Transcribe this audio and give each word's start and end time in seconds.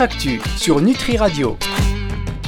Nutractu 0.00 0.40
sur 0.56 0.80
Nutri 0.80 1.18
Radio. 1.18 1.58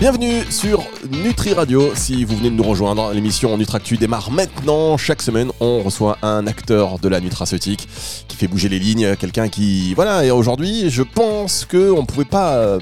Bienvenue 0.01 0.41
sur 0.49 0.85
Nutri 1.11 1.53
Radio. 1.53 1.95
Si 1.95 2.25
vous 2.25 2.35
venez 2.35 2.48
de 2.48 2.54
nous 2.54 2.62
rejoindre, 2.62 3.12
l'émission 3.12 3.59
Nutractu 3.59 3.98
démarre 3.98 4.30
maintenant. 4.30 4.96
Chaque 4.96 5.21
semaine, 5.21 5.51
on 5.61 5.83
reçoit 5.83 6.17
un 6.23 6.46
acteur 6.46 6.99
de 6.99 7.11
la 7.11 7.21
nutraceutique 7.21 7.87
qui 8.27 8.38
fait 8.38 8.49
bouger 8.49 8.71
les 8.71 8.79
lignes, 8.79 9.17
quelqu'un 9.17 9.51
qui 9.51 9.93
voilà. 9.93 10.25
Et 10.25 10.30
aujourd'hui, 10.30 10.88
je 10.88 11.03
pense 11.03 11.67
que 11.67 11.90
on 11.90 12.06
pouvait 12.06 12.24
pas 12.24 12.54
euh, 12.54 12.78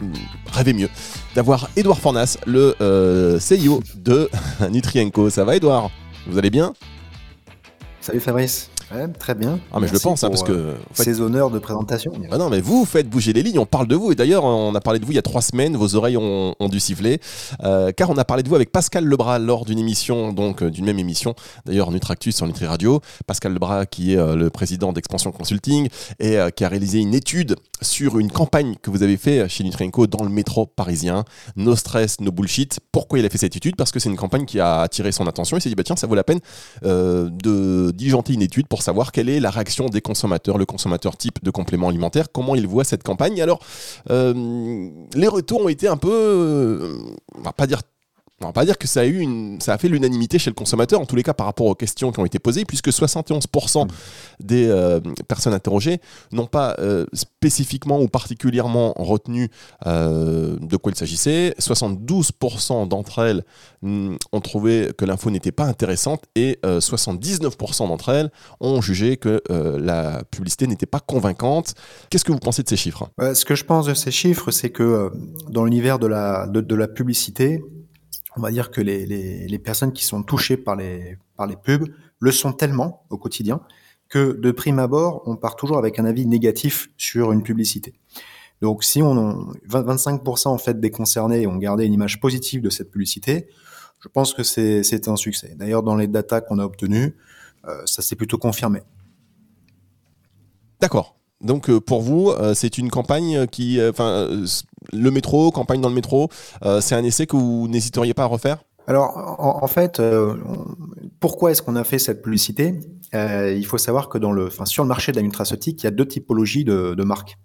rêver 0.52 0.72
mieux 0.72 0.88
d'avoir 1.34 1.68
Edouard 1.74 1.98
Fornas, 1.98 2.38
le 2.46 2.76
euh, 2.80 3.40
CEO 3.40 3.82
de 3.96 4.30
Nutrienco. 4.70 5.30
Ça 5.30 5.42
va, 5.42 5.56
Edouard 5.56 5.90
Vous 6.28 6.38
allez 6.38 6.50
bien? 6.50 6.74
Salut 8.00 8.20
Fabrice 8.20 8.69
très 9.18 9.34
bien. 9.34 9.60
Ah 9.72 9.78
mais 9.80 9.86
je 9.86 9.92
le 9.92 9.98
pense, 9.98 10.24
hein, 10.24 10.28
parce 10.30 10.42
que 10.42 10.52
euh, 10.52 10.74
ces 10.94 11.20
honneurs 11.20 11.50
de 11.50 11.58
présentation. 11.58 12.12
Ah 12.30 12.38
non, 12.38 12.50
mais 12.50 12.60
vous 12.60 12.84
faites 12.84 13.08
bouger 13.08 13.32
les 13.32 13.42
lignes. 13.42 13.58
On 13.58 13.66
parle 13.66 13.86
de 13.86 13.94
vous 13.94 14.12
et 14.12 14.14
d'ailleurs, 14.14 14.44
on 14.44 14.74
a 14.74 14.80
parlé 14.80 14.98
de 14.98 15.04
vous 15.04 15.12
il 15.12 15.16
y 15.16 15.18
a 15.18 15.22
trois 15.22 15.42
semaines. 15.42 15.76
Vos 15.76 15.94
oreilles 15.94 16.16
ont, 16.16 16.54
dû 16.68 16.80
siffler, 16.80 17.20
euh, 17.64 17.90
car 17.92 18.10
on 18.10 18.16
a 18.16 18.24
parlé 18.24 18.42
de 18.42 18.48
vous 18.48 18.54
avec 18.54 18.70
Pascal 18.70 19.04
Lebras 19.04 19.38
lors 19.38 19.64
d'une 19.64 19.78
émission, 19.78 20.32
donc 20.32 20.62
euh, 20.62 20.70
d'une 20.70 20.84
même 20.84 20.98
émission. 20.98 21.34
D'ailleurs, 21.66 21.90
Nutractus 21.90 22.36
sur 22.36 22.46
Nutri 22.46 22.66
Radio. 22.66 23.00
Pascal 23.26 23.52
Lebras, 23.52 23.86
qui 23.86 24.14
est 24.14 24.36
le 24.36 24.50
président 24.50 24.92
d'Expansion 24.92 25.32
Consulting 25.32 25.88
et 26.18 26.38
qui 26.54 26.64
a 26.64 26.68
réalisé 26.68 26.98
une 26.98 27.14
étude 27.14 27.56
sur 27.82 28.18
une 28.18 28.30
campagne 28.30 28.76
que 28.82 28.90
vous 28.90 29.02
avez 29.02 29.16
fait 29.16 29.48
chez 29.48 29.64
Nutrienco 29.64 30.06
dans 30.06 30.24
le 30.24 30.30
métro 30.30 30.66
parisien. 30.66 31.24
No 31.56 31.76
stress, 31.76 32.20
no 32.20 32.30
bullshit. 32.30 32.80
Pourquoi 32.92 33.18
il 33.18 33.24
a 33.24 33.30
fait 33.30 33.38
cette 33.38 33.56
étude? 33.56 33.76
Parce 33.76 33.90
que 33.90 33.98
c'est 33.98 34.08
une 34.08 34.16
campagne 34.16 34.44
qui 34.44 34.60
a 34.60 34.80
attiré 34.80 35.12
son 35.12 35.26
attention. 35.26 35.56
Il 35.56 35.60
s'est 35.60 35.68
dit 35.68 35.74
bah 35.74 35.84
tiens, 35.84 35.96
ça 35.96 36.06
vaut 36.06 36.14
la 36.14 36.24
peine 36.24 36.40
de 36.82 37.90
diligenter 37.92 38.34
une 38.34 38.42
étude 38.42 38.66
pour 38.66 38.79
savoir 38.80 39.12
quelle 39.12 39.28
est 39.28 39.40
la 39.40 39.50
réaction 39.50 39.86
des 39.86 40.00
consommateurs, 40.00 40.58
le 40.58 40.66
consommateur 40.66 41.16
type 41.16 41.42
de 41.42 41.50
compléments 41.50 41.88
alimentaires, 41.88 42.32
comment 42.32 42.54
il 42.54 42.66
voit 42.66 42.84
cette 42.84 43.02
campagne. 43.02 43.40
Alors, 43.40 43.60
euh, 44.10 44.90
les 45.14 45.28
retours 45.28 45.62
ont 45.62 45.68
été 45.68 45.88
un 45.88 45.96
peu, 45.96 46.10
euh, 46.12 46.98
on 47.36 47.42
va 47.42 47.52
pas 47.52 47.66
dire 47.66 47.82
on 48.42 48.46
va 48.46 48.52
pas 48.52 48.64
dire 48.64 48.78
que 48.78 48.86
ça 48.86 49.00
a, 49.00 49.04
eu 49.04 49.18
une, 49.18 49.60
ça 49.60 49.74
a 49.74 49.78
fait 49.78 49.88
l'unanimité 49.88 50.38
chez 50.38 50.48
le 50.48 50.54
consommateur, 50.54 50.98
en 51.00 51.04
tous 51.04 51.16
les 51.16 51.22
cas 51.22 51.34
par 51.34 51.46
rapport 51.46 51.66
aux 51.66 51.74
questions 51.74 52.10
qui 52.10 52.20
ont 52.20 52.24
été 52.24 52.38
posées, 52.38 52.64
puisque 52.64 52.88
71% 52.88 53.86
des 54.40 54.66
euh, 54.66 55.00
personnes 55.28 55.52
interrogées 55.52 56.00
n'ont 56.32 56.46
pas 56.46 56.74
euh, 56.78 57.04
spécifiquement 57.12 58.00
ou 58.00 58.08
particulièrement 58.08 58.94
retenu 58.96 59.50
euh, 59.86 60.56
de 60.58 60.76
quoi 60.78 60.92
il 60.92 60.96
s'agissait. 60.96 61.54
72% 61.60 62.88
d'entre 62.88 63.18
elles 63.18 63.44
mm, 63.82 64.14
ont 64.32 64.40
trouvé 64.40 64.90
que 64.96 65.04
l'info 65.04 65.30
n'était 65.30 65.52
pas 65.52 65.64
intéressante 65.64 66.24
et 66.34 66.58
79% 66.64 67.88
d'entre 67.88 68.08
elles 68.08 68.30
ont 68.60 68.80
jugé 68.80 69.16
que 69.16 69.42
la 69.48 70.22
publicité 70.30 70.66
n'était 70.66 70.86
pas 70.86 71.00
convaincante. 71.00 71.74
Qu'est-ce 72.08 72.24
que 72.24 72.32
vous 72.32 72.38
pensez 72.38 72.62
de 72.62 72.68
ces 72.68 72.76
chiffres? 72.76 73.10
Ce 73.34 73.44
que 73.44 73.54
je 73.54 73.64
pense 73.64 73.86
de 73.86 73.94
ces 73.94 74.10
chiffres, 74.10 74.50
c'est 74.50 74.70
que 74.70 75.10
dans 75.48 75.64
l'univers 75.64 75.98
de 75.98 76.06
la, 76.06 76.46
de 76.46 76.74
la 76.74 76.88
publicité, 76.88 77.62
on 78.36 78.40
va 78.40 78.50
dire 78.50 78.70
que 78.70 78.80
les, 78.80 79.58
personnes 79.58 79.92
qui 79.92 80.04
sont 80.04 80.22
touchées 80.22 80.56
par 80.56 80.76
les, 80.76 81.18
par 81.36 81.46
les 81.46 81.56
pubs 81.56 81.88
le 82.18 82.32
sont 82.32 82.52
tellement 82.52 83.04
au 83.10 83.18
quotidien 83.18 83.60
que 84.08 84.32
de 84.32 84.50
prime 84.50 84.78
abord, 84.78 85.22
on 85.26 85.36
part 85.36 85.56
toujours 85.56 85.78
avec 85.78 85.98
un 85.98 86.04
avis 86.04 86.26
négatif 86.26 86.90
sur 86.96 87.32
une 87.32 87.42
publicité. 87.42 87.94
Donc 88.60 88.84
si 88.84 89.00
on 89.00 89.52
25% 89.68 90.48
en 90.48 90.58
fait 90.58 90.80
des 90.80 90.90
concernés 90.90 91.46
ont 91.46 91.56
gardé 91.56 91.86
une 91.86 91.94
image 91.94 92.20
positive 92.20 92.60
de 92.60 92.70
cette 92.70 92.90
publicité, 92.90 93.48
je 94.00 94.08
pense 94.08 94.34
que 94.34 94.42
c'est 94.42 95.08
un 95.08 95.16
succès. 95.16 95.54
D'ailleurs, 95.56 95.82
dans 95.82 95.96
les 95.96 96.06
datas 96.06 96.40
qu'on 96.40 96.58
a 96.58 96.64
obtenues, 96.64 97.16
euh, 97.66 97.82
ça 97.84 98.02
s'est 98.02 98.16
plutôt 98.16 98.38
confirmé. 98.38 98.80
D'accord. 100.80 101.16
Donc 101.40 101.70
euh, 101.70 101.80
pour 101.80 102.00
vous, 102.00 102.30
euh, 102.30 102.54
c'est 102.54 102.78
une 102.78 102.90
campagne 102.90 103.46
qui, 103.46 103.78
enfin, 103.82 104.44
le 104.92 105.10
métro, 105.10 105.50
campagne 105.50 105.80
dans 105.80 105.88
le 105.88 105.94
métro, 105.94 106.28
c'est 106.80 106.94
un 106.94 107.04
essai 107.04 107.26
que 107.26 107.36
vous 107.36 107.68
n'hésiteriez 107.68 108.14
pas 108.14 108.24
à 108.24 108.26
refaire? 108.26 108.58
Alors, 108.86 109.36
en, 109.38 109.66
fait, 109.68 110.02
pourquoi 111.20 111.52
est-ce 111.52 111.62
qu'on 111.62 111.76
a 111.76 111.84
fait 111.84 111.98
cette 111.98 112.22
publicité? 112.22 112.80
Il 113.12 113.64
faut 113.66 113.78
savoir 113.78 114.08
que 114.08 114.18
dans 114.18 114.32
le, 114.32 114.48
sur 114.64 114.82
le 114.82 114.88
marché 114.88 115.12
de 115.12 115.16
la 115.16 115.22
nutraceutique, 115.22 115.82
il 115.82 115.84
y 115.84 115.86
a 115.86 115.90
deux 115.92 116.06
typologies 116.06 116.64
de, 116.64 117.04
marques. 117.04 117.38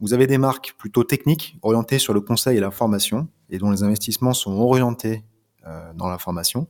Vous 0.00 0.12
avez 0.12 0.26
des 0.26 0.38
marques 0.38 0.74
plutôt 0.76 1.04
techniques, 1.04 1.56
orientées 1.62 1.98
sur 1.98 2.12
le 2.12 2.20
conseil 2.20 2.58
et 2.58 2.60
la 2.60 2.70
formation, 2.70 3.28
et 3.48 3.58
dont 3.58 3.70
les 3.70 3.82
investissements 3.82 4.34
sont 4.34 4.52
orientés 4.52 5.24
dans 5.94 6.08
la 6.08 6.18
formation. 6.18 6.68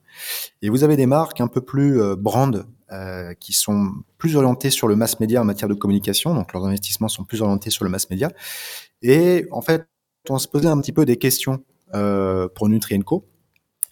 Et 0.63 0.71
vous 0.71 0.85
avez 0.85 0.97
des 0.97 1.07
marques 1.07 1.41
un 1.41 1.49
peu 1.49 1.61
plus 1.61 2.01
brand, 2.17 2.67
euh, 2.93 3.35
qui 3.35 3.53
sont 3.53 3.91
plus 4.17 4.37
orientés 4.37 4.71
sur 4.71 4.87
le 4.87 4.95
mass 4.95 5.19
média 5.19 5.41
en 5.41 5.45
matière 5.45 5.69
de 5.69 5.75
communication, 5.75 6.35
donc 6.35 6.53
leurs 6.53 6.65
investissements 6.67 7.09
sont 7.09 7.25
plus 7.25 7.43
orientés 7.43 7.71
sur 7.71 7.85
le 7.85 7.91
mass 7.91 8.09
média. 8.11 8.31
Et 9.03 9.47
en 9.51 9.61
fait, 9.61 9.89
on 10.31 10.39
se 10.39 10.47
posait 10.47 10.69
un 10.69 10.81
petit 10.81 10.93
peu 10.93 11.05
des 11.05 11.17
questions 11.17 11.65
euh, 11.95 12.49
pour 12.49 12.69
Nutrienco, 12.69 13.27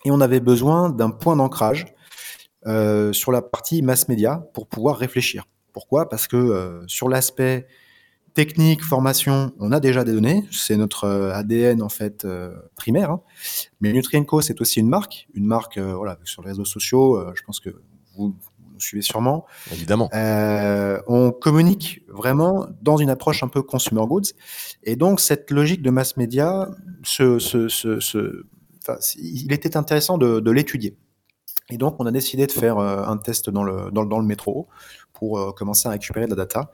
et 0.04 0.12
on 0.12 0.20
avait 0.20 0.38
besoin 0.38 0.90
d'un 0.90 1.10
point 1.10 1.34
d'ancrage 1.34 1.86
euh, 2.66 3.12
sur 3.12 3.32
la 3.32 3.42
partie 3.42 3.82
mass 3.82 4.08
média 4.08 4.48
pour 4.54 4.68
pouvoir 4.68 4.96
réfléchir. 4.96 5.48
Pourquoi? 5.72 6.08
Parce 6.08 6.28
que 6.28 6.36
euh, 6.36 6.86
sur 6.86 7.08
l'aspect 7.08 7.66
technique, 8.32 8.84
formation, 8.84 9.52
on 9.58 9.72
a 9.72 9.80
déjà 9.80 10.04
des 10.04 10.12
données, 10.12 10.44
c'est 10.52 10.76
notre 10.76 11.08
ADN 11.08 11.82
en 11.82 11.88
fait 11.88 12.24
primaire. 12.76 13.10
Hein. 13.10 13.22
Mais 13.80 13.92
Nutrienco, 13.92 14.40
c'est 14.40 14.60
aussi 14.60 14.78
une 14.78 14.88
marque, 14.88 15.26
une 15.34 15.46
marque 15.46 15.78
voilà 15.78 16.16
sur 16.22 16.42
les 16.42 16.50
réseaux 16.50 16.64
sociaux. 16.64 17.20
je 17.34 17.42
pense 17.42 17.58
que 17.58 17.70
vous 18.16 18.28
vous 18.28 18.53
suivez 18.84 19.02
sûrement. 19.02 19.46
Évidemment. 19.72 20.08
Euh, 20.14 21.00
on 21.06 21.32
communique 21.32 22.02
vraiment 22.08 22.66
dans 22.82 22.96
une 22.96 23.10
approche 23.10 23.42
un 23.42 23.48
peu 23.48 23.62
consumer 23.62 24.06
goods. 24.06 24.32
Et 24.82 24.96
donc, 24.96 25.20
cette 25.20 25.50
logique 25.50 25.82
de 25.82 25.90
mass 25.90 26.16
média, 26.16 26.70
ce, 27.02 27.38
ce, 27.38 27.68
ce, 27.68 28.44
enfin, 28.82 28.98
il 29.16 29.52
était 29.52 29.76
intéressant 29.76 30.18
de, 30.18 30.40
de 30.40 30.50
l'étudier. 30.50 30.96
Et 31.70 31.78
donc, 31.78 31.96
on 31.98 32.06
a 32.06 32.12
décidé 32.12 32.46
de 32.46 32.52
faire 32.52 32.78
euh, 32.78 33.04
un 33.04 33.16
test 33.16 33.48
dans 33.48 33.64
le, 33.64 33.90
dans, 33.90 34.04
dans 34.04 34.18
le 34.18 34.26
métro 34.26 34.68
pour 35.14 35.38
euh, 35.38 35.52
commencer 35.52 35.88
à 35.88 35.92
récupérer 35.92 36.26
de 36.26 36.30
la 36.30 36.36
data 36.36 36.70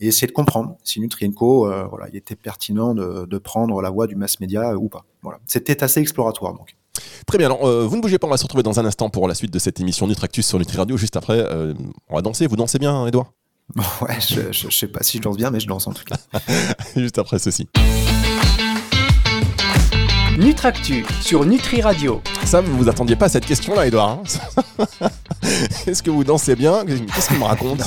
et 0.00 0.08
essayer 0.08 0.26
de 0.26 0.32
comprendre 0.32 0.76
si 0.84 1.00
Nutrienco, 1.00 1.66
euh, 1.66 1.84
voilà, 1.84 2.08
il 2.08 2.16
était 2.16 2.36
pertinent 2.36 2.94
de, 2.94 3.24
de, 3.24 3.38
prendre 3.38 3.80
la 3.80 3.90
voie 3.90 4.06
du 4.06 4.16
mass 4.16 4.40
média 4.40 4.76
ou 4.76 4.88
pas. 4.88 5.06
Voilà. 5.22 5.38
C'était 5.46 5.82
assez 5.82 6.00
exploratoire, 6.00 6.52
donc. 6.52 6.76
Très 7.26 7.38
bien, 7.38 7.46
alors 7.46 7.66
euh, 7.66 7.86
vous 7.86 7.96
ne 7.96 8.02
bougez 8.02 8.18
pas, 8.18 8.26
on 8.26 8.30
va 8.30 8.36
se 8.36 8.42
retrouver 8.42 8.62
dans 8.62 8.78
un 8.78 8.84
instant 8.84 9.10
pour 9.10 9.28
la 9.28 9.34
suite 9.34 9.52
de 9.52 9.58
cette 9.58 9.80
émission 9.80 10.06
Nutractus 10.06 10.46
sur 10.46 10.58
Nutri 10.58 10.76
Radio. 10.76 10.96
Juste 10.96 11.16
après, 11.16 11.38
euh, 11.38 11.74
on 12.08 12.16
va 12.16 12.22
danser. 12.22 12.46
Vous 12.46 12.56
dansez 12.56 12.78
bien, 12.78 13.06
Edouard? 13.06 13.32
Ouais, 14.02 14.18
je, 14.20 14.52
je, 14.52 14.68
sais 14.68 14.88
pas 14.88 15.02
si 15.02 15.16
je 15.18 15.22
danse 15.22 15.36
bien, 15.36 15.50
mais 15.50 15.58
je 15.58 15.66
danse 15.66 15.86
en 15.86 15.92
tout 15.92 16.04
cas. 16.04 16.16
Juste 16.96 17.18
après 17.18 17.38
ceci. 17.38 17.66
Nutractu 20.38 21.06
sur 21.22 21.46
Nutri 21.46 21.80
Radio. 21.80 22.20
Ça, 22.44 22.60
vous 22.60 22.76
vous 22.76 22.88
attendiez 22.88 23.16
pas 23.16 23.26
à 23.26 23.28
cette 23.28 23.46
question-là, 23.46 23.86
Edouard. 23.86 24.20
Hein? 24.78 24.86
Est-ce 25.86 26.02
que 26.02 26.10
vous 26.10 26.24
dansez 26.24 26.56
bien? 26.56 26.84
Qu'est-ce 26.84 27.28
qu'il 27.28 27.38
me 27.38 27.44
raconte? 27.44 27.80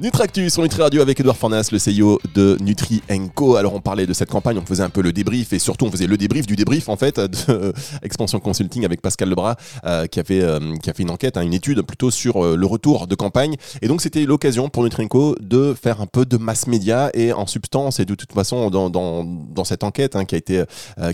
Nutractus 0.00 0.52
sur 0.52 0.62
Nutri 0.62 0.80
Radio 0.80 1.02
avec 1.02 1.18
Edouard 1.18 1.36
Fornas, 1.36 1.70
le 1.72 1.78
CEO 1.78 2.20
de 2.32 2.56
Nutri 2.60 3.02
Co. 3.34 3.56
Alors 3.56 3.74
on 3.74 3.80
parlait 3.80 4.06
de 4.06 4.12
cette 4.12 4.30
campagne, 4.30 4.56
on 4.56 4.64
faisait 4.64 4.84
un 4.84 4.90
peu 4.90 5.02
le 5.02 5.12
débrief 5.12 5.52
et 5.52 5.58
surtout 5.58 5.86
on 5.86 5.90
faisait 5.90 6.06
le 6.06 6.16
débrief 6.16 6.46
du 6.46 6.54
débrief 6.54 6.88
en 6.88 6.96
fait 6.96 7.18
de 7.18 7.72
Expansion 8.04 8.38
Consulting 8.38 8.84
avec 8.84 9.02
Pascal 9.02 9.28
Lebras 9.28 9.56
euh, 9.84 10.06
qui, 10.06 10.20
a 10.20 10.24
fait, 10.24 10.40
euh, 10.40 10.76
qui 10.76 10.88
a 10.88 10.92
fait 10.92 11.02
une 11.02 11.10
enquête, 11.10 11.36
hein, 11.36 11.42
une 11.42 11.52
étude 11.52 11.82
plutôt 11.82 12.12
sur 12.12 12.44
euh, 12.44 12.56
le 12.56 12.64
retour 12.64 13.08
de 13.08 13.16
campagne. 13.16 13.56
Et 13.82 13.88
donc 13.88 14.00
c'était 14.00 14.24
l'occasion 14.24 14.68
pour 14.68 14.84
Nutri 14.84 15.08
de 15.40 15.74
faire 15.74 16.00
un 16.00 16.06
peu 16.06 16.24
de 16.24 16.36
mass 16.36 16.68
média 16.68 17.10
et 17.12 17.32
en 17.32 17.48
substance 17.48 17.98
et 17.98 18.04
de 18.04 18.14
toute 18.14 18.32
façon 18.32 18.70
dans, 18.70 18.90
dans, 18.90 19.24
dans 19.24 19.64
cette 19.64 19.82
enquête 19.82 20.14
hein, 20.14 20.24
qui, 20.26 20.36
a 20.36 20.38
été, 20.38 20.62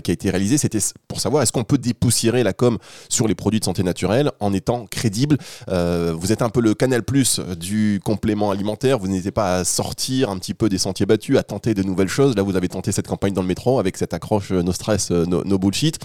qui 0.03 0.11
a 0.11 0.13
été 0.13 0.29
réalisée, 0.29 0.59
c'était 0.59 0.77
pour 1.07 1.19
savoir 1.19 1.41
est-ce 1.41 1.51
qu'on 1.51 1.63
peut 1.63 1.79
dépoussiérer 1.79 2.43
la 2.43 2.53
com 2.53 2.77
sur 3.09 3.27
les 3.27 3.33
produits 3.33 3.61
de 3.61 3.65
santé 3.65 3.81
naturelle 3.81 4.31
en 4.39 4.53
étant 4.53 4.85
crédible? 4.85 5.37
vous 5.67 6.31
êtes 6.31 6.43
un 6.43 6.49
peu 6.49 6.61
le 6.61 6.75
canal 6.75 7.01
plus 7.01 7.39
du 7.39 7.99
complément 8.03 8.51
alimentaire 8.51 8.74
vous 8.99 9.07
n'hésitez 9.07 9.31
pas 9.31 9.57
à 9.57 9.63
sortir 9.63 10.29
un 10.29 10.37
petit 10.37 10.53
peu 10.53 10.69
des 10.69 10.77
sentiers 10.77 11.05
battus, 11.05 11.37
à 11.37 11.43
tenter 11.43 11.73
de 11.73 11.83
nouvelles 11.83 12.07
choses. 12.07 12.35
Là, 12.35 12.43
vous 12.43 12.55
avez 12.55 12.67
tenté 12.67 12.91
cette 12.91 13.07
campagne 13.07 13.33
dans 13.33 13.41
le 13.41 13.47
métro 13.47 13.79
avec 13.79 13.97
cette 13.97 14.13
accroche 14.13 14.51
euh, 14.51 14.61
no 14.61 14.71
stress, 14.71 15.11
euh, 15.11 15.25
no, 15.25 15.57
bullshit. 15.57 15.97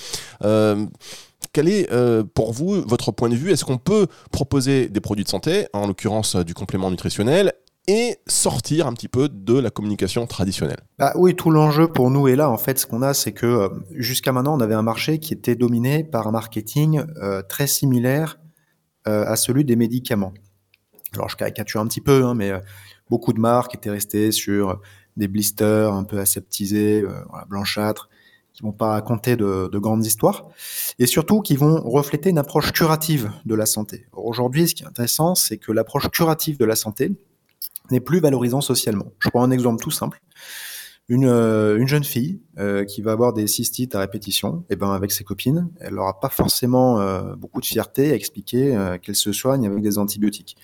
Euh, 0.43 0.87
quel 1.53 1.69
est 1.69 1.89
pour 2.35 2.53
vous 2.53 2.83
votre 2.83 3.12
point 3.12 3.29
de 3.29 3.35
vue? 3.35 3.50
Est-ce 3.50 3.65
qu'on 3.65 3.79
peut 3.79 4.06
proposer 4.31 4.89
des 4.89 5.00
produits 5.00 5.25
de 5.25 5.29
santé, 5.29 5.67
en 5.73 5.87
l'occurrence 5.87 6.37
du 6.37 6.55
complément 6.55 6.91
nutritionnel, 6.91 7.55
et 7.89 8.19
sortir 8.27 8.87
un 8.87 8.93
petit 8.93 9.09
peu 9.09 9.29
de 9.29 9.59
la 9.59 9.71
communication 9.71 10.27
traditionnelle? 10.27 10.81
Bah 10.99 11.12
Oui, 11.17 11.35
tout 11.35 11.50
l'enjeu 11.50 11.89
pour 11.89 12.11
nous 12.11 12.29
est 12.29 12.37
là. 12.37 12.50
En 12.50 12.59
fait, 12.59 12.79
ce 12.79 12.87
qu'on 12.87 13.03
a, 13.03 13.15
c'est 13.15 13.33
que 13.33 13.71
jusqu'à 13.95 14.33
maintenant, 14.33 14.56
on 14.56 14.61
avait 14.61 14.75
un 14.75 14.83
marché 14.83 15.19
qui 15.19 15.33
était 15.33 15.56
dominé 15.56 16.05
par 16.05 16.29
un 16.29 16.31
marketing 16.31 17.03
très 17.49 17.67
similaire 17.67 18.39
à 19.06 19.35
celui 19.35 19.65
des 19.65 19.77
médicaments 19.77 20.35
alors 21.15 21.29
je 21.29 21.37
caricature 21.37 21.81
un 21.81 21.87
petit 21.87 22.01
peu, 22.01 22.25
hein, 22.25 22.35
mais 22.35 22.51
euh, 22.51 22.61
beaucoup 23.09 23.33
de 23.33 23.41
marques 23.41 23.75
étaient 23.75 23.91
restées 23.91 24.33
sur 24.33 24.81
des 25.17 25.29
blisters 25.29 25.93
un 25.93 26.05
peu 26.05 26.19
aseptisés, 26.19 27.03
euh, 27.03 27.23
blanchâtres, 27.49 28.09
qui 28.53 28.62
vont 28.62 28.73
pas 28.73 28.89
raconter 28.91 29.37
de, 29.37 29.69
de, 29.71 29.79
grandes 29.79 30.05
histoires, 30.05 30.49
et 30.99 31.07
surtout 31.07 31.41
qui 31.41 31.57
vont 31.57 31.81
refléter 31.83 32.31
une 32.31 32.39
approche 32.39 32.73
curative 32.73 33.31
de 33.45 33.55
la 33.55 33.67
santé. 33.67 34.07
Aujourd'hui, 34.12 34.69
ce 34.69 34.75
qui 34.75 34.83
est 34.83 34.87
intéressant, 34.87 35.35
c'est 35.35 35.57
que 35.59 35.73
l'approche 35.73 36.09
curative 36.11 36.59
de 36.59 36.65
la 36.65 36.77
santé 36.77 37.12
n'est 37.91 38.01
plus 38.01 38.21
valorisante 38.21 38.62
socialement. 38.62 39.07
Je 39.19 39.29
prends 39.29 39.43
un 39.43 39.51
exemple 39.51 39.83
tout 39.83 39.91
simple. 39.91 40.21
Une, 41.11 41.27
euh, 41.27 41.77
une 41.77 41.89
jeune 41.89 42.05
fille 42.05 42.41
euh, 42.57 42.85
qui 42.85 43.03
va 43.03 43.11
avoir 43.11 43.33
des 43.33 43.49
cystites 43.49 43.97
à 43.97 43.99
répétition, 43.99 44.65
et 44.71 44.77
ben 44.77 44.93
avec 44.93 45.11
ses 45.11 45.25
copines, 45.25 45.69
elle 45.81 45.95
n'aura 45.95 46.21
pas 46.21 46.29
forcément 46.29 47.01
euh, 47.01 47.35
beaucoup 47.35 47.61
de 47.61 47.67
fierté 47.67 48.12
à 48.12 48.15
expliquer 48.15 48.79
qu'elle 49.03 49.17
se 49.17 49.33
soigne 49.33 49.67
avec 49.67 49.83
des 49.83 49.99
antibiotiques. 49.99 50.57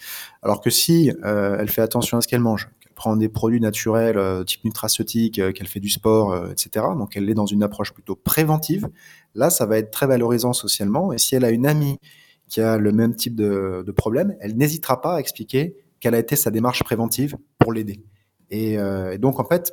Alors 0.42 0.60
que 0.60 0.70
si 0.70 1.10
elle 1.24 1.68
fait 1.68 1.82
attention 1.82 2.18
à 2.18 2.20
ce 2.20 2.28
qu'elle 2.28 2.42
mange, 2.42 2.68
qu'elle 2.78 2.92
prend 2.92 3.16
des 3.16 3.28
produits 3.28 3.60
naturels 3.60 4.44
type 4.44 4.64
nutraceutique, 4.64 5.34
qu'elle 5.52 5.66
fait 5.66 5.80
du 5.80 5.88
sport, 5.88 6.36
etc., 6.52 6.86
donc 6.96 7.16
elle 7.16 7.28
est 7.28 7.34
dans 7.34 7.46
une 7.46 7.64
approche 7.64 7.92
plutôt 7.92 8.14
préventive, 8.14 8.88
là 9.34 9.50
ça 9.50 9.66
va 9.66 9.78
être 9.78 9.90
très 9.90 10.06
valorisant 10.06 10.52
socialement. 10.52 11.12
Et 11.12 11.18
si 11.18 11.34
elle 11.34 11.44
a 11.44 11.50
une 11.50 11.66
amie 11.66 11.98
qui 12.46 12.60
a 12.60 12.78
le 12.78 12.92
même 12.92 13.16
type 13.16 13.34
de, 13.34 13.82
de 13.84 13.92
problème, 13.92 14.36
elle 14.38 14.56
n'hésitera 14.56 15.00
pas 15.00 15.16
à 15.16 15.18
expliquer 15.18 15.74
quelle 15.98 16.14
a 16.14 16.20
été 16.20 16.36
sa 16.36 16.52
démarche 16.52 16.84
préventive 16.84 17.36
pour 17.58 17.72
l'aider. 17.72 18.04
Et, 18.50 18.74
et 18.74 19.18
donc 19.18 19.40
en 19.40 19.44
fait, 19.44 19.72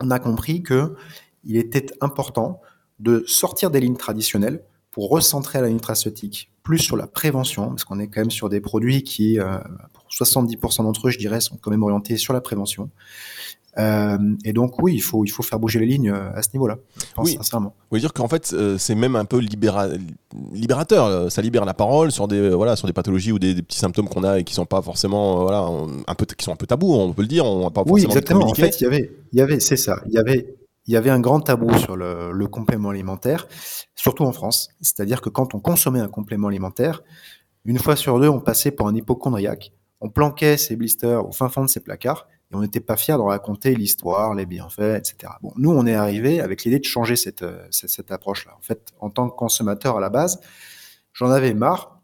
on 0.00 0.10
a 0.10 0.18
compris 0.18 0.62
que 0.62 0.94
il 1.44 1.56
était 1.56 1.86
important 2.00 2.60
de 2.98 3.24
sortir 3.26 3.70
des 3.70 3.80
lignes 3.80 3.96
traditionnelles 3.96 4.62
pour 4.90 5.10
recentrer 5.10 5.60
la 5.60 5.68
nutraceutique 5.68 6.50
plus 6.62 6.78
sur 6.78 6.96
la 6.96 7.06
prévention, 7.06 7.68
parce 7.68 7.84
qu'on 7.84 8.00
est 8.00 8.08
quand 8.08 8.20
même 8.20 8.30
sur 8.30 8.48
des 8.48 8.60
produits 8.60 9.04
qui, 9.04 9.38
euh, 9.38 9.58
pour 9.92 10.04
70% 10.10 10.82
d'entre 10.82 11.06
eux, 11.06 11.10
je 11.12 11.18
dirais, 11.18 11.40
sont 11.40 11.56
quand 11.56 11.70
même 11.70 11.84
orientés 11.84 12.16
sur 12.16 12.32
la 12.32 12.40
prévention. 12.40 12.90
Euh, 13.78 14.18
et 14.44 14.52
donc 14.52 14.82
oui, 14.82 14.94
il 14.94 15.00
faut 15.00 15.24
il 15.24 15.28
faut 15.28 15.42
faire 15.42 15.58
bouger 15.58 15.80
les 15.80 15.86
lignes 15.86 16.10
euh, 16.10 16.32
à 16.34 16.42
ce 16.42 16.48
niveau-là. 16.54 16.78
Oui. 17.18 17.34
Sincèrement. 17.36 17.74
Vous 17.76 17.86
voulez 17.90 18.00
dire 18.00 18.12
qu'en 18.12 18.28
fait 18.28 18.54
c'est 18.78 18.94
même 18.94 19.16
un 19.16 19.24
peu 19.24 19.38
libérateur. 19.38 21.30
Ça 21.30 21.42
libère 21.42 21.64
la 21.64 21.74
parole 21.74 22.10
sur 22.10 22.28
des 22.28 22.50
voilà 22.50 22.76
sur 22.76 22.86
des 22.86 22.92
pathologies 22.92 23.32
ou 23.32 23.38
des, 23.38 23.62
petits 23.62 23.78
symptômes 23.78 24.08
qu'on 24.08 24.24
a 24.24 24.38
et 24.38 24.44
qui 24.44 24.54
sont 24.54 24.66
pas 24.66 24.82
forcément 24.82 25.42
voilà 25.42 25.68
un 26.06 26.14
peu 26.14 26.24
qui 26.24 26.44
sont 26.44 26.52
un 26.52 26.56
peu 26.56 26.66
tabous. 26.66 26.94
On 26.94 27.12
peut 27.12 27.22
le 27.22 27.28
dire. 27.28 27.44
On 27.44 27.64
va 27.64 27.70
pas 27.70 27.82
oui 27.86 28.04
exactement. 28.04 28.46
En 28.46 28.54
fait 28.54 28.80
il 28.80 28.84
y 28.84 28.86
avait 28.86 29.10
il 29.32 29.38
y 29.38 29.42
avait 29.42 29.60
c'est 29.60 29.76
ça. 29.76 30.00
Il 30.06 30.12
y 30.12 30.18
avait 30.18 30.56
il 30.86 30.92
y 30.92 30.96
avait 30.96 31.10
un 31.10 31.20
grand 31.20 31.40
tabou 31.40 31.76
sur 31.78 31.96
le, 31.96 32.30
le 32.30 32.46
complément 32.46 32.90
alimentaire, 32.90 33.48
surtout 33.96 34.22
en 34.22 34.30
France. 34.32 34.68
C'est-à-dire 34.80 35.20
que 35.20 35.28
quand 35.28 35.52
on 35.54 35.58
consommait 35.58 35.98
un 35.98 36.06
complément 36.06 36.46
alimentaire, 36.46 37.02
une 37.64 37.78
fois 37.78 37.96
sur 37.96 38.20
deux, 38.20 38.28
on 38.28 38.40
passait 38.40 38.70
pour 38.70 38.86
un 38.86 38.94
hypochondriaque. 38.94 39.72
On 40.00 40.10
planquait 40.10 40.56
ses 40.56 40.76
blisters 40.76 41.26
au 41.26 41.32
fin 41.32 41.48
fond 41.48 41.64
de 41.64 41.68
ses 41.68 41.80
placards 41.80 42.28
et 42.50 42.54
on 42.54 42.60
n'était 42.60 42.80
pas 42.80 42.96
fier 42.96 43.18
de 43.18 43.22
raconter 43.22 43.74
l'histoire, 43.74 44.34
les 44.34 44.46
bienfaits, 44.46 44.96
etc. 44.98 45.32
Nous, 45.56 45.70
on 45.70 45.86
est 45.86 45.94
arrivé 45.94 46.40
avec 46.40 46.64
l'idée 46.64 46.78
de 46.78 46.84
changer 46.84 47.16
cette, 47.16 47.42
euh, 47.42 47.66
cette, 47.70 47.90
cette 47.90 48.12
approche-là. 48.12 48.54
En 48.56 48.62
fait, 48.62 48.92
en 49.00 49.10
tant 49.10 49.28
que 49.28 49.34
consommateur 49.34 49.96
à 49.96 50.00
la 50.00 50.10
base, 50.10 50.40
j'en 51.12 51.30
avais 51.30 51.54
marre 51.54 51.96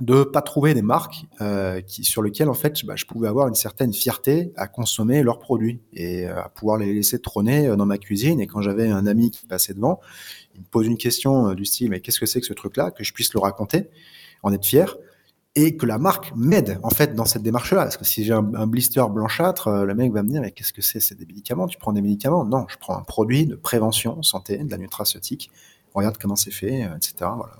de 0.00 0.24
pas 0.24 0.42
trouver 0.42 0.74
des 0.74 0.82
marques 0.82 1.26
euh, 1.40 1.80
sur 1.86 2.22
lesquelles 2.22 2.48
en 2.48 2.54
fait 2.54 2.84
bah, 2.84 2.94
je 2.96 3.04
pouvais 3.04 3.28
avoir 3.28 3.46
une 3.46 3.54
certaine 3.54 3.92
fierté 3.92 4.52
à 4.56 4.66
consommer 4.66 5.22
leurs 5.22 5.38
produits 5.38 5.80
et 5.92 6.26
euh, 6.26 6.42
à 6.42 6.48
pouvoir 6.48 6.78
les 6.78 6.92
laisser 6.92 7.20
trôner 7.20 7.68
dans 7.76 7.86
ma 7.86 7.98
cuisine 7.98 8.40
et 8.40 8.48
quand 8.48 8.62
j'avais 8.62 8.88
un 8.88 9.06
ami 9.06 9.30
qui 9.30 9.46
passait 9.46 9.74
devant 9.74 10.00
il 10.54 10.62
me 10.62 10.66
pose 10.66 10.86
une 10.86 10.96
question 10.96 11.54
du 11.54 11.64
style 11.66 11.90
mais 11.90 12.00
qu'est-ce 12.00 12.18
que 12.18 12.26
c'est 12.26 12.40
que 12.40 12.46
ce 12.46 12.52
truc 12.52 12.76
là 12.78 12.90
que 12.90 13.04
je 13.04 13.12
puisse 13.12 13.32
le 13.32 13.38
raconter 13.38 13.90
en 14.42 14.52
être 14.52 14.66
fier 14.66 14.96
et 15.54 15.76
que 15.76 15.84
la 15.84 15.98
marque 15.98 16.32
m'aide 16.34 16.78
en 16.82 16.90
fait 16.90 17.14
dans 17.14 17.26
cette 17.26 17.42
démarche 17.42 17.72
là 17.72 17.82
parce 17.82 17.98
que 17.98 18.04
si 18.04 18.24
j'ai 18.24 18.32
un, 18.32 18.66
blister 18.66 19.04
blanchâtre 19.10 19.84
le 19.84 19.94
mec 19.94 20.12
va 20.12 20.22
me 20.22 20.28
dire 20.28 20.40
mais 20.40 20.50
qu'est-ce 20.50 20.72
que 20.72 20.80
c'est? 20.80 21.00
C'est 21.00 21.14
des 21.14 21.26
médicaments? 21.26 21.66
Tu 21.66 21.76
prends 21.78 21.92
des 21.92 22.00
médicaments? 22.00 22.44
Non 22.44 22.64
je 22.68 22.76
prends 22.78 22.96
un 22.96 23.02
produit 23.02 23.46
de 23.46 23.54
prévention 23.54 24.22
santé 24.22 24.58
de 24.58 24.70
la 24.70 24.78
nutraceutique 24.78 25.50
regarde 25.94 26.16
comment 26.18 26.36
c'est 26.36 26.52
fait 26.52 26.88
etc 26.96 27.12
voilà 27.36 27.52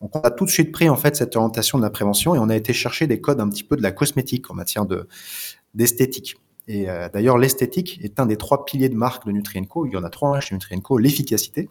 Donc, 0.00 0.16
on 0.16 0.20
a 0.20 0.30
tout 0.32 0.44
de 0.44 0.50
suite 0.50 0.72
pris 0.72 0.88
en 0.88 0.96
fait 0.96 1.14
cette 1.14 1.36
orientation 1.36 1.78
de 1.78 1.84
la 1.84 1.90
prévention 1.90 2.34
et 2.34 2.40
on 2.40 2.48
a 2.48 2.56
été 2.56 2.72
chercher 2.72 3.06
des 3.06 3.20
codes 3.20 3.38
un 3.38 3.48
petit 3.48 3.62
peu 3.62 3.76
de 3.76 3.82
la 3.82 3.92
cosmétique 3.92 4.50
en 4.50 4.54
matière 4.54 4.84
de 4.84 5.06
d'esthétique. 5.74 6.36
Et 6.68 6.88
euh, 6.88 7.08
d'ailleurs, 7.08 7.38
l'esthétique 7.38 8.00
est 8.02 8.20
un 8.20 8.26
des 8.26 8.36
trois 8.36 8.64
piliers 8.64 8.88
de 8.88 8.94
marque 8.94 9.26
de 9.26 9.32
Nutrienco. 9.32 9.86
Il 9.86 9.92
y 9.92 9.96
en 9.96 10.04
a 10.04 10.10
trois 10.10 10.38
chez 10.40 10.54
Nutrienco 10.54 10.98
l'efficacité, 10.98 11.68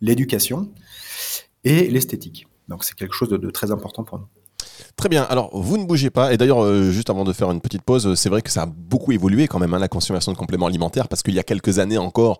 l'éducation 0.00 0.72
et 1.64 1.88
l'esthétique. 1.90 2.46
Donc 2.68 2.84
c'est 2.84 2.94
quelque 2.94 3.14
chose 3.14 3.28
de, 3.28 3.50
très 3.50 3.70
important 3.70 4.04
pour 4.04 4.18
nous. 4.18 4.26
Très 4.96 5.08
bien, 5.08 5.24
alors 5.24 5.50
vous 5.52 5.76
ne 5.76 5.84
bougez 5.84 6.10
pas, 6.10 6.32
et 6.32 6.36
d'ailleurs 6.36 6.62
euh, 6.62 6.90
juste 6.90 7.10
avant 7.10 7.24
de 7.24 7.32
faire 7.32 7.50
une 7.50 7.60
petite 7.60 7.82
pause, 7.82 8.14
c'est 8.14 8.28
vrai 8.28 8.42
que 8.42 8.50
ça 8.50 8.62
a 8.62 8.66
beaucoup 8.66 9.10
évolué 9.10 9.48
quand 9.48 9.58
même, 9.58 9.74
hein, 9.74 9.80
la 9.80 9.88
consommation 9.88 10.30
de 10.30 10.36
compléments 10.36 10.66
alimentaires, 10.66 11.08
parce 11.08 11.22
qu'il 11.22 11.34
y 11.34 11.38
a 11.40 11.42
quelques 11.42 11.80
années 11.80 11.98
encore, 11.98 12.38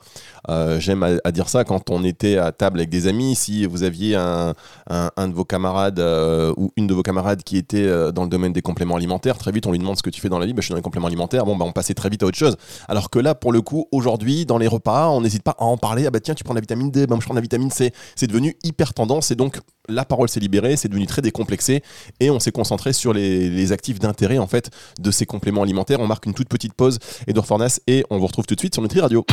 euh, 0.49 0.79
j'aime 0.79 1.03
à, 1.03 1.33
dire 1.33 1.49
ça, 1.49 1.65
quand 1.65 1.91
on 1.91 2.05
était 2.05 2.39
à 2.39 2.53
table 2.53 2.79
avec 2.79 2.91
des 2.91 3.09
amis, 3.09 3.35
si 3.35 3.67
vous 3.67 3.83
aviez 3.83 4.15
un, 4.15 4.55
un, 4.89 5.29
de 5.29 5.35
vos 5.35 5.45
camarades 5.45 5.99
euh, 5.99 6.55
ou 6.57 6.71
une 6.77 6.87
de 6.87 6.95
vos 6.95 7.03
camarades 7.03 7.43
qui 7.43 7.57
était 7.57 8.13
dans 8.13 8.23
le 8.23 8.29
domaine 8.29 8.53
des 8.53 8.63
compléments 8.63 8.97
alimentaires, 8.97 9.37
très 9.37 9.51
vite 9.51 9.67
on 9.67 9.73
lui 9.73 9.81
demande 9.81 9.99
ce 9.99 10.03
que 10.03 10.11
tu 10.11 10.21
fais 10.21 10.29
dans 10.29 10.39
la 10.39 10.47
vie, 10.47 10.53
bah, 10.53 10.61
je 10.61 10.67
suis 10.67 10.73
dans 10.73 10.77
les 10.77 10.83
compléments 10.83 11.09
alimentaires, 11.09 11.45
bon 11.45 11.57
bah 11.57 11.65
on 11.67 11.73
passait 11.73 11.95
très 11.95 12.09
vite 12.09 12.23
à 12.23 12.27
autre 12.27 12.39
chose. 12.39 12.57
Alors 12.87 13.11
que 13.11 13.19
là, 13.19 13.35
pour 13.35 13.53
le 13.53 13.63
coup, 13.63 13.89
aujourd'hui, 13.91 14.47
dans 14.47 14.59
les 14.59 14.69
repas, 14.69 15.09
on 15.09 15.23
n'hésite 15.23 15.43
pas 15.43 15.57
à 15.59 15.65
en 15.65 15.77
parler, 15.77 16.07
ah 16.07 16.11
bah 16.11 16.21
tiens, 16.21 16.35
tu 16.35 16.45
prends 16.45 16.55
la 16.55 16.61
vitamine 16.61 16.91
D, 16.93 17.09
bah, 17.09 17.17
je 17.19 17.25
prends 17.25 17.35
la 17.35 17.41
vitamine 17.41 17.73
C, 17.73 17.93
c'est 18.15 18.29
devenu 18.29 18.57
hyper 18.63 18.95
tendance, 18.95 19.33
et 19.33 19.35
donc 19.35 19.59
la 19.89 20.05
parole 20.05 20.29
s'est 20.29 20.41
libérée, 20.41 20.77
c'est 20.77 20.89
devenu 20.89 21.07
très 21.07 21.21
décomplexé, 21.21 21.83
et 22.21 22.31
on 22.31 22.39
s'est 22.45 22.53
concentré 22.53 22.93
sur 22.93 23.13
les, 23.13 23.73
actifs 23.73 23.99
d'intérêt 23.99 24.39
en 24.39 24.47
fait 24.47 24.71
de 25.01 25.11
ces 25.11 25.27
compléments 25.27 25.63
alimentaires. 25.63 26.01
On 26.01 26.07
marque 26.07 26.27
une 26.27 26.35
toute 26.35 26.49
petite 26.49 26.75
pause, 26.75 26.99
Edouard 27.27 27.47
Fornas, 27.47 27.81
et 27.87 28.05
on 28.11 28.19
vous 28.19 28.27
retrouve 28.27 28.45
tout 28.47 28.55
de 28.55 28.61
suite 28.61 28.75
sur 28.75 28.83
Nutri 28.83 29.01
Radio. 29.01 29.25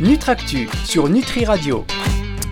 Nutractu 0.00 0.68
sur 0.84 1.08
Nutri 1.08 1.44
Radio. 1.44 1.84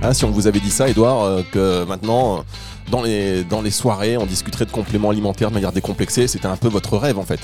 Ah, 0.02 0.12
si 0.12 0.24
on 0.24 0.30
vous 0.30 0.48
avait 0.48 0.60
dit 0.60 0.70
ça, 0.70 0.88
Edouard, 0.88 1.22
euh, 1.22 1.42
que 1.52 1.84
maintenant, 1.84 2.44
dans 2.90 3.02
les, 3.02 3.44
dans 3.44 3.62
les 3.62 3.70
soirées, 3.70 4.16
on 4.16 4.26
discuterait 4.26 4.66
de 4.66 4.72
compléments 4.72 5.10
alimentaires 5.10 5.50
de 5.50 5.54
manière 5.54 5.72
décomplexée, 5.72 6.26
c'était 6.26 6.46
un 6.46 6.56
peu 6.56 6.68
votre 6.68 6.96
rêve 6.96 7.18
en 7.18 7.24
fait. 7.24 7.40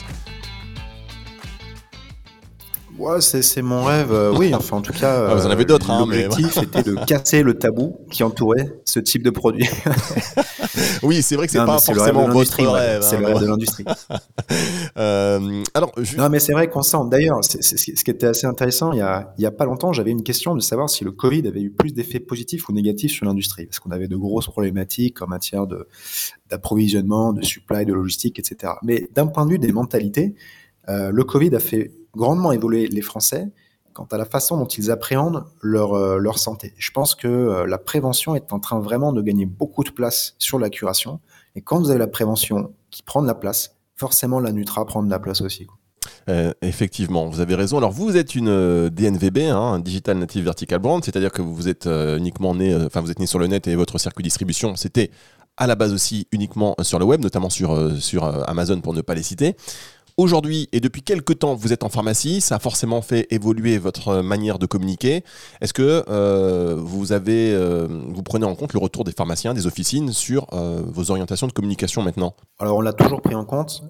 Ouais, 2.98 3.20
c'est 3.20 3.62
mon 3.62 3.84
rêve. 3.84 4.12
Euh, 4.12 4.34
oui, 4.36 4.52
enfin, 4.54 4.78
en 4.78 4.80
tout 4.80 4.92
cas, 4.92 5.28
ah, 5.28 5.34
vous 5.34 5.46
en 5.46 5.50
avez 5.50 5.64
d'autres. 5.64 5.90
Hein, 5.90 6.00
L'objectif 6.00 6.56
était 6.62 6.82
de 6.82 6.96
casser 7.06 7.42
le 7.42 7.54
tabou 7.54 8.00
qui 8.10 8.24
entourait 8.24 8.80
ce 8.84 8.98
type 8.98 9.22
de 9.22 9.30
produit. 9.30 9.68
oui, 11.02 11.22
c'est 11.22 11.36
vrai 11.36 11.46
que 11.46 11.52
c'est 11.52 11.58
pas 11.58 11.78
forcément 11.78 12.28
votre 12.28 12.72
rêve. 12.72 13.02
C'est 13.02 13.18
le 13.18 13.26
rêve 13.26 13.40
de 13.40 13.46
l'industrie. 13.46 13.84
euh, 14.98 15.62
alors, 15.74 15.92
non, 16.16 16.28
mais 16.28 16.40
c'est 16.40 16.52
vrai 16.52 16.68
qu'on 16.68 16.82
sent. 16.82 16.98
D'ailleurs, 17.08 17.44
ce 17.44 18.02
qui 18.02 18.10
était 18.10 18.26
assez 18.26 18.46
intéressant, 18.46 18.92
il 18.92 18.98
y 18.98 19.02
a, 19.02 19.32
il 19.38 19.44
y 19.44 19.46
a 19.46 19.52
pas 19.52 19.64
longtemps, 19.64 19.92
j'avais 19.92 20.10
une 20.10 20.24
question 20.24 20.56
de 20.56 20.60
savoir 20.60 20.90
si 20.90 21.04
le 21.04 21.12
Covid 21.12 21.46
avait 21.46 21.62
eu 21.62 21.70
plus 21.70 21.92
d'effets 21.92 22.20
positifs 22.20 22.68
ou 22.68 22.72
négatifs 22.72 23.12
sur 23.12 23.26
l'industrie, 23.26 23.66
parce 23.66 23.78
qu'on 23.78 23.90
avait 23.90 24.08
de 24.08 24.16
grosses 24.16 24.48
problématiques 24.48 25.22
en 25.22 25.28
matière 25.28 25.66
de 25.66 25.86
d'approvisionnement, 26.50 27.32
de 27.32 27.44
supply, 27.44 27.84
de 27.84 27.92
logistique, 27.92 28.38
etc. 28.38 28.72
Mais 28.82 29.08
d'un 29.14 29.26
point 29.26 29.44
de 29.44 29.50
vue 29.50 29.58
des 29.58 29.70
mentalités, 29.70 30.34
euh, 30.88 31.10
le 31.12 31.24
Covid 31.24 31.54
a 31.54 31.60
fait 31.60 31.92
grandement 32.16 32.52
évoluer 32.52 32.86
les 32.88 33.02
Français 33.02 33.48
quant 33.98 34.06
à 34.12 34.16
la 34.16 34.24
façon 34.24 34.56
dont 34.56 34.66
ils 34.66 34.92
appréhendent 34.92 35.44
leur, 35.60 35.94
euh, 35.94 36.18
leur 36.18 36.38
santé. 36.38 36.72
Je 36.78 36.92
pense 36.92 37.16
que 37.16 37.26
euh, 37.26 37.66
la 37.66 37.78
prévention 37.78 38.36
est 38.36 38.52
en 38.52 38.60
train 38.60 38.78
vraiment 38.78 39.12
de 39.12 39.20
gagner 39.22 39.44
beaucoup 39.44 39.82
de 39.82 39.90
place 39.90 40.36
sur 40.38 40.60
la 40.60 40.70
curation. 40.70 41.18
Et 41.56 41.62
quand 41.62 41.80
vous 41.80 41.90
avez 41.90 41.98
la 41.98 42.06
prévention 42.06 42.72
qui 42.92 43.02
prend 43.02 43.22
de 43.22 43.26
la 43.26 43.34
place, 43.34 43.74
forcément 43.96 44.38
la 44.38 44.52
Nutra 44.52 44.86
prend 44.86 45.02
de 45.02 45.10
la 45.10 45.18
place 45.18 45.40
aussi. 45.40 45.66
Euh, 46.28 46.52
effectivement, 46.62 47.26
vous 47.26 47.40
avez 47.40 47.56
raison. 47.56 47.76
Alors 47.76 47.90
vous 47.90 48.16
êtes 48.16 48.36
une 48.36 48.88
DNVB, 48.88 49.38
hein, 49.50 49.58
un 49.58 49.78
Digital 49.80 50.16
Native 50.16 50.44
Vertical 50.44 50.78
Brand, 50.78 51.04
c'est-à-dire 51.04 51.32
que 51.32 51.42
vous 51.42 51.68
êtes 51.68 51.86
uniquement 51.86 52.54
né, 52.54 52.76
enfin 52.76 53.00
vous 53.00 53.10
êtes 53.10 53.18
né 53.18 53.26
sur 53.26 53.40
le 53.40 53.48
net 53.48 53.66
et 53.66 53.74
votre 53.74 53.98
circuit 53.98 54.22
distribution, 54.22 54.76
c'était 54.76 55.10
à 55.56 55.66
la 55.66 55.74
base 55.74 55.92
aussi 55.92 56.28
uniquement 56.30 56.76
sur 56.82 57.00
le 57.00 57.04
web, 57.04 57.20
notamment 57.20 57.50
sur, 57.50 58.00
sur 58.00 58.24
Amazon 58.48 58.80
pour 58.80 58.94
ne 58.94 59.00
pas 59.00 59.14
les 59.14 59.24
citer. 59.24 59.56
Aujourd'hui 60.18 60.68
et 60.72 60.80
depuis 60.80 61.02
quelques 61.02 61.38
temps, 61.38 61.54
vous 61.54 61.72
êtes 61.72 61.84
en 61.84 61.88
pharmacie, 61.88 62.40
ça 62.40 62.56
a 62.56 62.58
forcément 62.58 63.02
fait 63.02 63.28
évoluer 63.30 63.78
votre 63.78 64.20
manière 64.20 64.58
de 64.58 64.66
communiquer. 64.66 65.22
Est-ce 65.60 65.72
que 65.72 66.02
euh, 66.08 66.74
vous 66.76 67.12
avez, 67.12 67.54
euh, 67.54 67.86
vous 67.88 68.24
prenez 68.24 68.44
en 68.44 68.56
compte 68.56 68.72
le 68.72 68.80
retour 68.80 69.04
des 69.04 69.12
pharmaciens, 69.12 69.54
des 69.54 69.68
officines 69.68 70.12
sur 70.12 70.48
euh, 70.52 70.82
vos 70.84 71.12
orientations 71.12 71.46
de 71.46 71.52
communication 71.52 72.02
maintenant? 72.02 72.34
Alors 72.58 72.78
on 72.78 72.80
l'a 72.80 72.94
toujours 72.94 73.22
pris 73.22 73.36
en 73.36 73.44
compte. 73.44 73.84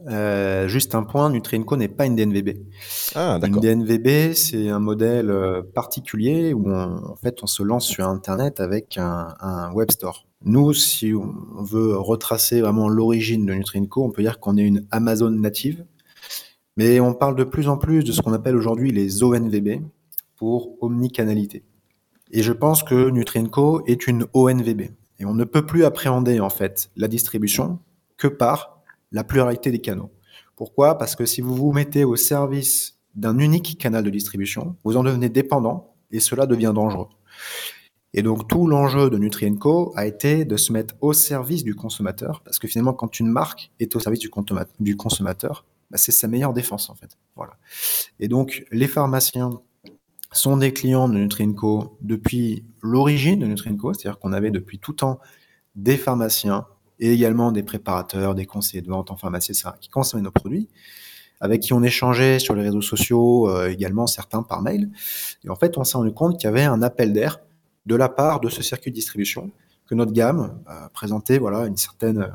juste 0.67 0.95
un 0.95 1.03
point, 1.03 1.31
Nutrienco 1.31 1.79
n'est 1.79 1.89
pas 1.89 2.05
une 2.05 2.15
DNVB. 2.15 2.59
Ah, 3.15 3.41
une 3.43 3.59
DNVB, 3.59 4.35
c'est 4.35 4.69
un 4.69 4.81
modèle 4.81 5.35
particulier 5.75 6.53
où 6.53 6.69
on, 6.69 7.07
en 7.07 7.17
fait 7.17 7.43
on 7.43 7.47
se 7.47 7.63
lance 7.63 7.87
sur 7.87 8.07
Internet 8.07 8.61
avec 8.61 8.99
un, 8.99 9.29
un 9.41 9.73
web 9.73 9.91
store. 9.91 10.27
Nous, 10.45 10.75
si 10.75 11.15
on 11.15 11.63
veut 11.63 11.97
retracer 11.97 12.61
vraiment 12.61 12.91
l'origine 12.91 13.47
de 13.47 13.55
Nutrienco, 13.55 14.05
on 14.05 14.11
peut 14.11 14.21
dire 14.21 14.41
qu'on 14.41 14.59
est 14.59 14.63
une 14.63 14.87
Amazon 14.91 15.31
native. 15.31 15.87
Mais 16.79 17.01
on 17.01 17.13
parle 17.13 17.35
de 17.35 17.43
plus 17.43 17.67
en 17.67 17.77
plus 17.77 18.05
de 18.05 18.13
ce 18.13 18.23
qu'on 18.23 18.33
appelle 18.33 18.55
aujourd'hui 18.55 18.93
les 18.93 19.25
ONVB 19.25 19.83
pour 20.37 20.81
omnicanalité. 20.81 21.65
Et 22.31 22.45
je 22.45 22.53
pense 22.53 22.85
que 22.85 23.11
Nutrienco 23.11 23.83
est 23.89 24.07
une 24.07 24.27
ONVB. 24.33 24.83
Et 25.19 25.25
on 25.25 25.35
ne 25.35 25.43
peut 25.43 25.67
plus 25.67 25.85
appréhender 25.85 26.39
en 26.39 26.51
fait 26.51 26.93
la 26.95 27.09
distribution 27.09 27.81
que 28.17 28.29
par 28.29 28.81
la 29.11 29.25
pluralité 29.25 29.73
des 29.73 29.81
canaux. 29.81 30.13
Pourquoi? 30.55 30.99
Parce 30.99 31.17
que 31.17 31.27
si 31.27 31.41
vous 31.41 31.57
vous 31.57 31.73
mettez 31.73 32.05
au 32.05 32.15
service 32.15 33.01
d'un 33.17 33.39
unique 33.39 33.77
canal 33.77 34.05
de 34.05 34.11
distribution, 34.11 34.77
vous 34.85 34.97
en 34.97 35.03
devenez 35.03 35.31
dépendant 35.31 35.97
et 36.13 36.21
cela 36.21 36.47
devient 36.47 36.73
dangereux. 36.73 37.09
Et 38.15 38.23
donc 38.23 38.47
tout 38.47 38.69
l'enjeu 38.69 39.11
de 39.11 39.19
Nutrienco 39.19 39.93
a 39.97 40.07
été 40.07 40.45
de 40.45 40.57
se 40.57 40.73
mettre 40.73 40.95
au 41.01 41.13
service 41.13 41.65
du 41.65 41.75
consommateur, 41.75 42.41
parce 42.45 42.61
que 42.61 42.69
finalement 42.69 42.93
quand 42.93 43.19
une 43.19 43.29
marque 43.29 43.73
est 43.81 43.97
au 43.97 44.01
service 44.01 44.21
du 44.21 44.97
consommateur, 44.97 45.65
bah, 45.91 45.99
c'est 45.99 46.13
sa 46.13 46.29
meilleure 46.29 46.53
défense 46.53 46.91
en 46.91 46.95
fait. 46.95 47.17
Voilà. 47.37 47.55
Et 48.21 48.29
donc 48.29 48.65
les 48.71 48.89
pharmaciens 48.89 49.51
sont 50.33 50.57
des 50.57 50.73
clients 50.73 51.09
de 51.09 51.15
Nutrinco 51.15 51.97
depuis 52.01 52.65
l'origine 52.83 53.41
de 53.41 53.47
Nutrinco, 53.47 53.95
c'est-à-dire 53.95 54.19
qu'on 54.19 54.33
avait 54.33 54.51
depuis 54.51 54.79
tout 54.79 54.93
temps 54.93 55.21
des 55.75 55.97
pharmaciens 55.97 56.67
et 57.01 57.13
également 57.13 57.53
des 57.53 57.63
préparateurs, 57.63 58.35
des 58.35 58.47
conseillers 58.47 58.83
de 58.83 58.89
vente 58.89 59.11
en 59.11 59.17
pharmacie, 59.17 59.53
etc., 59.53 59.71
qui 59.81 59.89
consommaient 59.89 60.23
nos 60.23 60.33
produits, 60.33 60.69
avec 61.41 61.63
qui 61.63 61.73
on 61.73 61.83
échangeait 61.83 62.39
sur 62.39 62.55
les 62.55 62.63
réseaux 62.63 62.83
sociaux, 62.83 63.49
euh, 63.49 63.71
également 63.71 64.07
certains 64.07 64.43
par 64.43 64.61
mail. 64.61 64.91
Et 65.45 65.49
en 65.49 65.55
fait, 65.55 65.79
on 65.79 65.85
s'est 65.85 65.97
rendu 65.97 66.13
compte 66.13 66.37
qu'il 66.37 66.47
y 66.47 66.49
avait 66.49 66.65
un 66.65 66.83
appel 66.83 67.13
d'air 67.13 67.41
de 67.87 67.95
la 67.95 68.09
part 68.09 68.41
de 68.41 68.49
ce 68.49 68.63
circuit 68.63 68.91
de 68.91 68.97
distribution, 68.97 69.51
que 69.87 69.95
notre 69.95 70.13
gamme 70.13 70.61
euh, 70.69 70.89
présentait 70.93 71.39
voilà, 71.39 71.67
une, 71.67 71.77
certaine, 71.77 72.31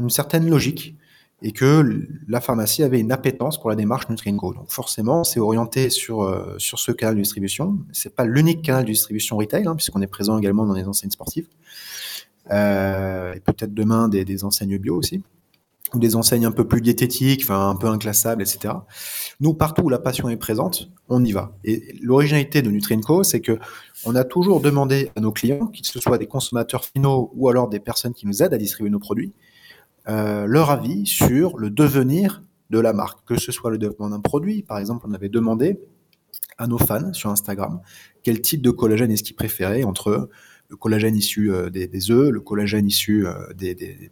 une 0.00 0.10
certaine 0.10 0.50
logique 0.50 0.96
et 1.42 1.52
que 1.52 2.08
la 2.28 2.40
pharmacie 2.40 2.82
avait 2.82 3.00
une 3.00 3.12
appétence 3.12 3.60
pour 3.60 3.68
la 3.68 3.76
démarche 3.76 4.08
Nutrinco. 4.08 4.54
Donc 4.54 4.70
forcément, 4.70 5.22
c'est 5.22 5.40
orienté 5.40 5.90
sur, 5.90 6.22
euh, 6.22 6.54
sur 6.58 6.78
ce 6.78 6.92
canal 6.92 7.14
de 7.14 7.20
distribution. 7.20 7.78
C'est 7.92 8.14
pas 8.14 8.24
l'unique 8.24 8.62
canal 8.62 8.84
de 8.84 8.90
distribution 8.90 9.36
retail, 9.36 9.66
hein, 9.66 9.76
puisqu'on 9.76 10.00
est 10.00 10.06
présent 10.06 10.38
également 10.38 10.64
dans 10.64 10.74
les 10.74 10.84
enseignes 10.84 11.10
sportives. 11.10 11.48
Euh, 12.50 13.34
et 13.34 13.40
peut-être 13.40 13.74
demain 13.74 14.08
des, 14.08 14.44
enseignes 14.44 14.78
bio 14.78 14.96
aussi, 14.96 15.22
ou 15.94 15.98
des 15.98 16.16
enseignes 16.16 16.46
un 16.46 16.52
peu 16.52 16.66
plus 16.66 16.80
diététiques, 16.80 17.44
un 17.50 17.76
peu 17.76 17.88
inclassables, 17.88 18.40
etc. 18.40 18.74
Nous, 19.40 19.52
partout 19.52 19.82
où 19.82 19.88
la 19.90 19.98
passion 19.98 20.28
est 20.30 20.36
présente, 20.36 20.90
on 21.08 21.22
y 21.22 21.32
va. 21.32 21.56
Et 21.64 21.96
l'originalité 22.00 22.62
de 22.62 22.70
Nutrinco, 22.70 23.24
c'est 23.24 23.40
que 23.40 23.58
on 24.04 24.14
a 24.14 24.24
toujours 24.24 24.60
demandé 24.60 25.10
à 25.16 25.20
nos 25.20 25.32
clients, 25.32 25.66
qu'ils 25.66 25.84
soit 25.84 26.18
des 26.18 26.26
consommateurs 26.26 26.84
finaux 26.84 27.30
ou 27.34 27.48
alors 27.48 27.68
des 27.68 27.80
personnes 27.80 28.14
qui 28.14 28.26
nous 28.26 28.42
aident 28.42 28.54
à 28.54 28.58
distribuer 28.58 28.90
nos 28.90 29.00
produits, 29.00 29.32
euh, 30.08 30.46
leur 30.46 30.70
avis 30.70 31.04
sur 31.06 31.58
le 31.58 31.70
devenir 31.70 32.42
de 32.70 32.78
la 32.78 32.92
marque, 32.92 33.26
que 33.26 33.38
ce 33.38 33.52
soit 33.52 33.70
le 33.70 33.78
développement 33.78 34.10
d'un 34.10 34.20
produit. 34.20 34.62
Par 34.62 34.78
exemple, 34.78 35.04
on 35.08 35.14
avait 35.14 35.28
demandé 35.28 35.80
à 36.58 36.66
nos 36.66 36.78
fans 36.78 37.12
sur 37.12 37.30
Instagram 37.30 37.80
quel 38.22 38.40
type 38.40 38.62
de 38.62 38.70
collagène 38.70 39.10
est-ce 39.10 39.22
qu'ils 39.22 39.36
préféraient 39.36 39.84
entre 39.84 40.28
le 40.68 40.76
collagène 40.76 41.16
issu 41.16 41.52
euh, 41.52 41.70
des, 41.70 41.86
des 41.86 42.10
œufs, 42.10 42.30
le 42.30 42.40
collagène 42.40 42.86
issu 42.86 43.26
euh, 43.26 43.34
des, 43.54 43.74
des, 43.74 44.10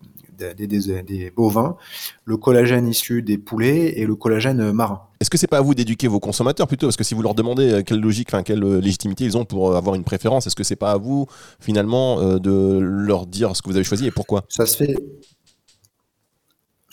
des, 1.03 1.31
bovins, 1.31 1.77
le 2.25 2.37
collagène 2.37 2.87
issu 2.87 3.23
des 3.23 3.39
poulets 3.39 3.99
et 3.99 4.07
le 4.07 4.15
collagène 4.15 4.73
marin. 4.73 5.03
Est-ce 5.21 5.31
que 5.31 5.39
c'est 5.39 5.49
pas 5.49 5.59
à 5.59 5.63
vous 5.63 5.75
d'éduquer 5.75 6.07
vos 6.07 6.21
consommateurs 6.21 6.69
plutôt? 6.69 6.87
Parce 6.87 6.97
que 6.97 7.05
si 7.05 7.15
vous 7.15 7.23
leur 7.23 7.35
demandez 7.35 7.83
quelle 7.85 8.01
logique, 8.01 8.29
enfin 8.31 8.43
quelle 8.43 8.63
légitimité 8.63 9.25
ils 9.25 9.37
ont 9.37 9.45
pour 9.45 9.77
avoir 9.77 9.95
une 9.95 10.05
préférence, 10.05 10.47
est-ce 10.47 10.57
que 10.57 10.65
c'est 10.65 10.77
pas 10.77 10.93
à 10.93 10.97
vous 10.97 11.27
finalement 11.61 12.39
de 12.39 12.79
leur 12.79 13.27
dire 13.27 13.57
ce 13.57 13.63
que 13.63 13.69
vous 13.69 13.77
avez 13.77 13.85
choisi 13.85 14.07
et 14.07 14.11
pourquoi? 14.11 14.45
Ça 14.49 14.67
se 14.67 14.77
fait 14.77 14.97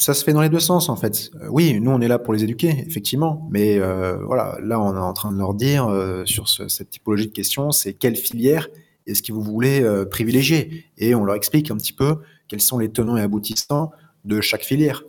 ça 0.02 0.16
se 0.16 0.24
fait 0.24 0.34
dans 0.34 0.42
les 0.42 0.50
deux 0.50 0.60
sens 0.60 0.90
en 0.90 0.96
fait. 0.96 1.30
Euh, 1.42 1.48
oui, 1.50 1.80
nous 1.80 1.92
on 1.92 2.02
est 2.02 2.08
là 2.08 2.18
pour 2.18 2.34
les 2.34 2.44
éduquer, 2.44 2.70
effectivement, 2.88 3.48
mais 3.52 3.78
euh, 3.78 4.18
voilà, 4.26 4.58
là 4.64 4.82
on 4.82 4.96
est 4.96 5.00
en 5.00 5.14
train 5.14 5.32
de 5.32 5.38
leur 5.38 5.54
dire 5.54 5.88
euh, 5.88 6.26
sur 6.26 6.50
cette 6.50 6.90
typologie 6.90 7.28
de 7.28 7.32
questions, 7.32 7.70
c'est 7.70 7.94
quelle 7.94 8.16
filière 8.16 8.68
est-ce 9.06 9.22
que 9.22 9.32
vous 9.32 9.44
voulez 9.44 9.84
privilégier? 10.10 10.86
Et 10.98 11.16
on 11.16 11.24
leur 11.24 11.36
explique 11.36 11.72
un 11.72 11.78
petit 11.78 11.92
peu 11.92 12.18
quels 12.48 12.62
sont 12.62 12.78
les 12.78 12.90
tenants 12.90 13.18
et 13.18 13.22
aboutissants 13.22 13.92
de 14.26 14.42
chaque 14.42 14.64
filière. 14.64 15.04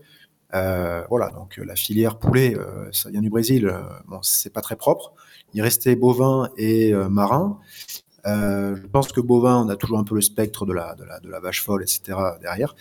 voilà, 0.51 1.29
donc 1.35 1.59
la 1.59 1.77
filière 1.77 2.19
poulet, 2.19 2.57
ça 2.91 3.11
vient 3.11 3.21
du 3.21 3.29
Brésil, 3.29 3.71
bon 4.09 4.19
c'est 4.23 4.53
pas 4.53 4.63
très 4.63 4.77
propre. 4.77 5.13
Il 5.53 5.61
restait 5.61 5.95
bovin 5.95 6.49
et 6.57 6.93
marin. 7.11 7.61
Euh, 8.27 8.77
je 8.77 8.87
pense 8.87 9.11
que 9.11 9.21
bovin, 9.21 9.65
on 9.65 9.69
a 9.69 9.77
toujours 9.77 9.99
un 9.99 10.05
peu 10.05 10.15
le 10.15 10.21
spectre 10.21 10.65
de 10.65 10.73
la, 10.73 10.95
de 10.95 11.05
la, 11.05 11.19
de 11.21 11.29
la 11.29 11.41
vache 11.41 11.63
folle, 11.63 11.83
etc. 11.83 12.19
derrière. 12.41 12.75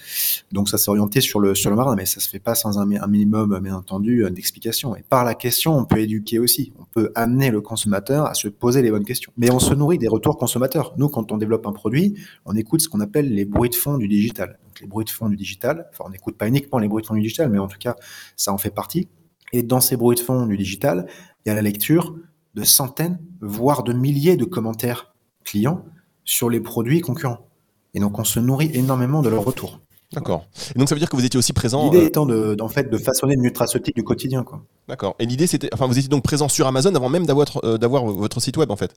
Donc 0.51 0.69
ça 0.69 0.77
s'est 0.77 0.89
orienté 0.89 1.21
sur 1.21 1.39
le, 1.39 1.55
sur 1.55 1.69
le 1.69 1.75
marin, 1.75 1.95
mais 1.95 2.05
ça 2.05 2.19
se 2.19 2.29
fait 2.29 2.39
pas 2.39 2.55
sans 2.55 2.79
un, 2.79 2.91
un 2.91 3.07
minimum, 3.07 3.59
bien 3.59 3.75
entendu, 3.75 4.25
d'explication. 4.31 4.95
Et 4.95 5.03
par 5.03 5.23
la 5.23 5.33
question, 5.33 5.77
on 5.77 5.85
peut 5.85 5.99
éduquer 5.99 6.39
aussi. 6.39 6.73
On 6.79 6.85
peut 6.85 7.11
amener 7.15 7.49
le 7.49 7.61
consommateur 7.61 8.25
à 8.25 8.33
se 8.33 8.47
poser 8.47 8.81
les 8.81 8.91
bonnes 8.91 9.05
questions. 9.05 9.31
Mais 9.37 9.51
on 9.51 9.59
se 9.59 9.73
nourrit 9.73 9.97
des 9.97 10.07
retours 10.07 10.37
consommateurs. 10.37 10.93
Nous, 10.97 11.09
quand 11.09 11.31
on 11.31 11.37
développe 11.37 11.65
un 11.65 11.73
produit, 11.73 12.15
on 12.45 12.55
écoute 12.55 12.81
ce 12.81 12.89
qu'on 12.89 12.99
appelle 12.99 13.33
les 13.33 13.45
bruits 13.45 13.69
de 13.69 13.75
fond 13.75 13.97
du 13.97 14.07
digital. 14.07 14.59
Donc 14.65 14.79
les 14.79 14.87
bruits 14.87 15.05
de 15.05 15.09
fond 15.09 15.29
du 15.29 15.35
digital, 15.35 15.87
enfin 15.91 16.05
on 16.07 16.09
n'écoute 16.09 16.37
pas 16.37 16.47
uniquement 16.47 16.79
les 16.79 16.87
bruits 16.87 17.01
de 17.01 17.07
fond 17.07 17.15
du 17.15 17.21
digital, 17.21 17.49
mais 17.49 17.59
en 17.59 17.67
tout 17.67 17.77
cas, 17.79 17.95
ça 18.35 18.53
en 18.53 18.57
fait 18.57 18.69
partie. 18.69 19.09
Et 19.53 19.63
dans 19.63 19.81
ces 19.81 19.97
bruits 19.97 20.15
de 20.15 20.21
fond 20.21 20.45
du 20.45 20.57
digital, 20.57 21.07
il 21.45 21.49
y 21.49 21.51
a 21.51 21.55
la 21.55 21.61
lecture 21.61 22.15
de 22.53 22.63
centaines, 22.63 23.19
voire 23.41 23.83
de 23.83 23.93
milliers 23.93 24.37
de 24.37 24.45
commentaires 24.45 25.10
clients 25.43 25.85
sur 26.23 26.49
les 26.49 26.59
produits 26.59 27.01
concurrents. 27.01 27.47
Et 27.93 27.99
donc, 27.99 28.19
on 28.19 28.23
se 28.23 28.39
nourrit 28.39 28.71
énormément 28.73 29.21
de 29.21 29.29
leur 29.29 29.43
retour. 29.43 29.79
D'accord. 30.13 30.45
Et 30.75 30.79
donc, 30.79 30.89
ça 30.89 30.95
veut 30.95 30.99
dire 30.99 31.09
que 31.09 31.15
vous 31.15 31.25
étiez 31.25 31.37
aussi 31.37 31.53
présent. 31.53 31.85
L'idée 31.85 32.03
euh, 32.03 32.07
étant 32.07 32.25
de, 32.25 32.57
en 32.59 32.67
fait, 32.67 32.89
de 32.89 32.97
façonner 32.97 33.35
le 33.35 33.41
nutraceutique 33.41 33.95
du 33.95 34.03
quotidien, 34.03 34.43
quoi. 34.43 34.61
D'accord. 34.87 35.15
Et 35.19 35.25
l'idée, 35.25 35.47
c'était, 35.47 35.69
enfin, 35.73 35.87
vous 35.87 35.97
étiez 35.97 36.09
donc 36.09 36.23
présent 36.23 36.49
sur 36.49 36.67
Amazon 36.67 36.93
avant 36.95 37.09
même 37.09 37.25
d'avoir, 37.25 37.47
euh, 37.63 37.77
d'avoir 37.77 38.05
votre 38.05 38.41
site 38.41 38.57
web, 38.57 38.71
en 38.71 38.75
fait. 38.75 38.93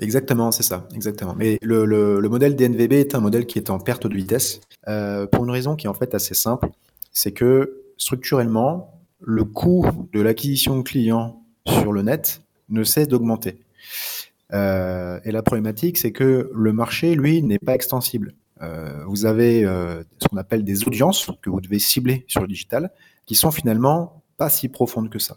Exactement, 0.00 0.52
c'est 0.52 0.62
ça, 0.62 0.86
exactement. 0.94 1.34
Mais 1.36 1.58
le, 1.60 1.84
le, 1.84 2.28
modèle 2.28 2.54
DNVB 2.54 2.92
est 2.92 3.14
un 3.16 3.20
modèle 3.20 3.46
qui 3.46 3.58
est 3.58 3.68
en 3.68 3.80
perte 3.80 4.06
de 4.06 4.14
vitesse 4.14 4.60
euh, 4.86 5.26
pour 5.26 5.44
une 5.44 5.50
raison 5.50 5.74
qui 5.74 5.86
est 5.86 5.90
en 5.90 5.94
fait 5.94 6.14
assez 6.14 6.34
simple, 6.34 6.68
c'est 7.12 7.32
que 7.32 7.82
structurellement, 7.96 8.94
le 9.20 9.42
coût 9.44 9.84
de 10.12 10.20
l'acquisition 10.20 10.76
de 10.76 10.82
clients 10.82 11.42
sur 11.66 11.92
le 11.92 12.02
net 12.02 12.42
ne 12.68 12.84
cesse 12.84 13.08
d'augmenter. 13.08 13.58
Euh, 14.52 15.20
et 15.24 15.32
la 15.32 15.42
problématique, 15.42 15.98
c'est 15.98 16.12
que 16.12 16.50
le 16.52 16.72
marché, 16.72 17.14
lui, 17.14 17.42
n'est 17.42 17.58
pas 17.58 17.74
extensible. 17.74 18.34
Euh, 18.62 19.04
vous 19.06 19.26
avez 19.26 19.64
euh, 19.64 20.02
ce 20.20 20.28
qu'on 20.28 20.36
appelle 20.36 20.64
des 20.64 20.86
audiences 20.86 21.30
que 21.42 21.50
vous 21.50 21.60
devez 21.60 21.78
cibler 21.78 22.24
sur 22.28 22.40
le 22.40 22.48
digital, 22.48 22.90
qui 23.26 23.34
sont 23.34 23.50
finalement 23.50 24.22
pas 24.36 24.48
si 24.48 24.68
profondes 24.68 25.10
que 25.10 25.18
ça. 25.18 25.36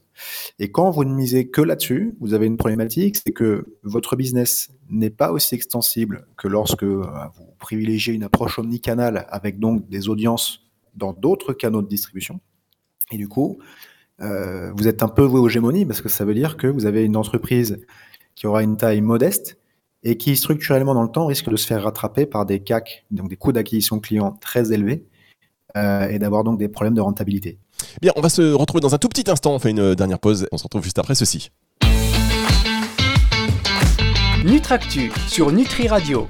Et 0.60 0.72
quand 0.72 0.92
vous 0.92 1.04
ne 1.04 1.14
misez 1.14 1.50
que 1.50 1.62
là-dessus, 1.62 2.16
vous 2.20 2.34
avez 2.36 2.46
une 2.46 2.58
problématique, 2.58 3.18
c'est 3.18 3.32
que 3.32 3.78
votre 3.84 4.16
business 4.16 4.70
n'est 4.90 5.10
pas 5.10 5.32
aussi 5.32 5.56
extensible 5.56 6.28
que 6.38 6.48
lorsque 6.48 6.84
vous 6.84 7.04
privilégiez 7.58 8.14
une 8.14 8.24
approche 8.24 8.60
omnicanal 8.60 9.26
avec 9.30 9.58
donc 9.58 9.90
des 9.90 10.08
audiences 10.08 10.68
dans 10.94 11.14
d'autres 11.14 11.54
canaux 11.54 11.82
de 11.82 11.88
distribution. 11.88 12.42
Et 13.12 13.18
du 13.18 13.28
coup, 13.28 13.58
vous 14.20 14.88
êtes 14.88 15.02
un 15.02 15.08
peu 15.08 15.24
voué 15.24 15.40
aux 15.40 15.50
gémonies 15.50 15.88
parce 15.88 16.02
que 16.02 16.10
ça 16.10 16.24
veut 16.24 16.36
dire 16.36 16.56
que 16.56 16.68
vous 16.68 16.86
avez 16.86 17.04
une 17.04 17.18
entreprise 17.18 17.80
qui 18.42 18.48
aura 18.48 18.64
une 18.64 18.76
taille 18.76 19.02
modeste 19.02 19.60
et 20.02 20.18
qui 20.18 20.36
structurellement 20.36 20.96
dans 20.96 21.04
le 21.04 21.12
temps 21.12 21.28
risque 21.28 21.48
de 21.48 21.56
se 21.56 21.68
faire 21.68 21.84
rattraper 21.84 22.26
par 22.26 22.48
des 22.48 22.60
CAC, 22.60 23.06
donc 23.12 23.30
des 23.30 23.36
coûts 23.36 23.52
d'acquisition 23.52 24.00
client 24.00 24.36
très 24.42 24.74
élevés, 24.74 25.06
euh, 25.78 26.10
et 26.10 26.18
d'avoir 26.18 26.44
donc 26.44 26.58
des 26.58 26.68
problèmes 26.68 26.96
de 26.96 27.02
rentabilité. 27.02 27.60
Bien, 28.02 28.12
on 28.16 28.22
va 28.22 28.30
se 28.30 28.52
retrouver 28.54 28.82
dans 28.82 28.96
un 28.96 28.98
tout 28.98 29.10
petit 29.10 29.30
instant, 29.30 29.54
on 29.54 29.60
fait 29.60 29.70
une 29.70 29.94
dernière 29.94 30.18
pause, 30.18 30.48
on 30.52 30.58
se 30.58 30.64
retrouve 30.64 30.84
juste 30.84 30.98
après 30.98 31.14
ceci. 31.14 31.52
Nutractu 34.44 35.12
sur 35.28 35.52
Nutri 35.52 35.88
Radio 35.88 36.28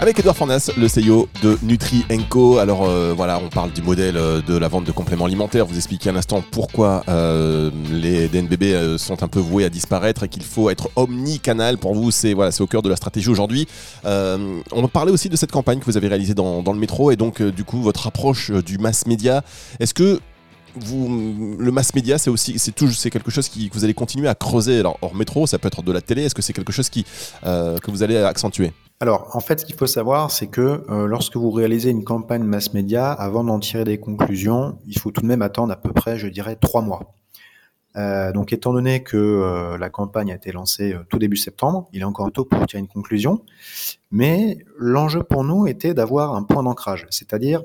avec 0.00 0.18
Edouard 0.20 0.36
Fornas, 0.36 0.70
le 0.76 0.86
CEO 0.86 1.28
de 1.42 1.58
Nutri 1.62 2.04
Co. 2.30 2.58
Alors 2.58 2.84
euh, 2.84 3.12
voilà, 3.16 3.40
on 3.44 3.48
parle 3.48 3.72
du 3.72 3.82
modèle 3.82 4.16
euh, 4.16 4.40
de 4.40 4.56
la 4.56 4.68
vente 4.68 4.84
de 4.84 4.92
compléments 4.92 5.24
alimentaires. 5.24 5.66
Vous 5.66 5.76
expliquez 5.76 6.08
un 6.10 6.16
instant 6.16 6.42
pourquoi 6.52 7.02
euh, 7.08 7.70
les 7.90 8.28
DNBB 8.28 8.96
sont 8.96 9.22
un 9.24 9.28
peu 9.28 9.40
voués 9.40 9.64
à 9.64 9.70
disparaître 9.70 10.22
et 10.22 10.28
qu'il 10.28 10.44
faut 10.44 10.70
être 10.70 10.88
omnicanal. 10.94 11.78
Pour 11.78 11.94
vous, 11.94 12.12
c'est 12.12 12.32
voilà, 12.32 12.52
c'est 12.52 12.62
au 12.62 12.68
cœur 12.68 12.82
de 12.82 12.88
la 12.88 12.96
stratégie 12.96 13.28
aujourd'hui. 13.28 13.66
on 14.04 14.88
parlait 14.92 15.12
aussi 15.12 15.28
de 15.28 15.36
cette 15.36 15.50
campagne 15.52 15.80
que 15.80 15.86
vous 15.86 15.96
avez 15.96 16.08
réalisée 16.08 16.34
dans, 16.34 16.62
dans 16.62 16.72
le 16.72 16.78
métro 16.78 17.10
et 17.10 17.16
donc 17.16 17.42
du 17.42 17.64
coup 17.64 17.82
votre 17.82 18.06
approche 18.06 18.50
du 18.50 18.78
mass 18.78 19.06
média. 19.06 19.42
Est-ce 19.80 19.94
que 19.94 20.20
le 20.80 21.70
mass 21.70 21.94
média, 21.94 22.18
c'est 22.18 22.30
aussi, 22.30 22.58
c'est 22.58 22.72
tout, 22.72 22.88
c'est 22.88 23.10
quelque 23.10 23.30
chose 23.30 23.48
que 23.48 23.58
vous 23.72 23.84
allez 23.84 23.94
continuer 23.94 24.28
à 24.28 24.34
creuser. 24.34 24.80
Alors 24.80 24.98
hors 25.02 25.14
métro, 25.14 25.46
ça 25.46 25.58
peut 25.58 25.68
être 25.68 25.82
de 25.82 25.92
la 25.92 26.00
télé. 26.00 26.24
Est-ce 26.24 26.34
que 26.34 26.42
c'est 26.42 26.52
quelque 26.52 26.72
chose 26.72 26.88
qui, 26.88 27.04
que 27.42 27.90
vous 27.90 28.02
allez 28.02 28.16
accentuer? 28.16 28.72
Alors, 29.00 29.30
en 29.36 29.40
fait, 29.40 29.60
ce 29.60 29.64
qu'il 29.64 29.76
faut 29.76 29.86
savoir, 29.86 30.32
c'est 30.32 30.48
que 30.48 30.84
euh, 30.90 31.06
lorsque 31.06 31.36
vous 31.36 31.52
réalisez 31.52 31.90
une 31.90 32.02
campagne 32.02 32.42
mass 32.42 32.74
média, 32.74 33.12
avant 33.12 33.44
d'en 33.44 33.60
tirer 33.60 33.84
des 33.84 34.00
conclusions, 34.00 34.76
il 34.88 34.98
faut 34.98 35.12
tout 35.12 35.20
de 35.20 35.26
même 35.26 35.42
attendre 35.42 35.72
à 35.72 35.76
peu 35.76 35.92
près, 35.92 36.18
je 36.18 36.26
dirais, 36.26 36.56
trois 36.56 36.82
mois. 36.82 37.14
Euh, 37.96 38.32
donc, 38.32 38.52
étant 38.52 38.72
donné 38.72 39.04
que 39.04 39.16
euh, 39.16 39.78
la 39.78 39.88
campagne 39.88 40.32
a 40.32 40.34
été 40.34 40.50
lancée 40.50 40.96
tout 41.08 41.20
début 41.20 41.36
septembre, 41.36 41.88
il 41.92 42.00
est 42.00 42.04
encore 42.04 42.32
tôt 42.32 42.44
pour 42.44 42.66
tirer 42.66 42.80
une 42.80 42.88
conclusion. 42.88 43.44
Mais 44.10 44.58
l'enjeu 44.76 45.22
pour 45.22 45.44
nous 45.44 45.68
était 45.68 45.94
d'avoir 45.94 46.34
un 46.34 46.42
point 46.42 46.64
d'ancrage, 46.64 47.06
c'est-à-dire, 47.10 47.62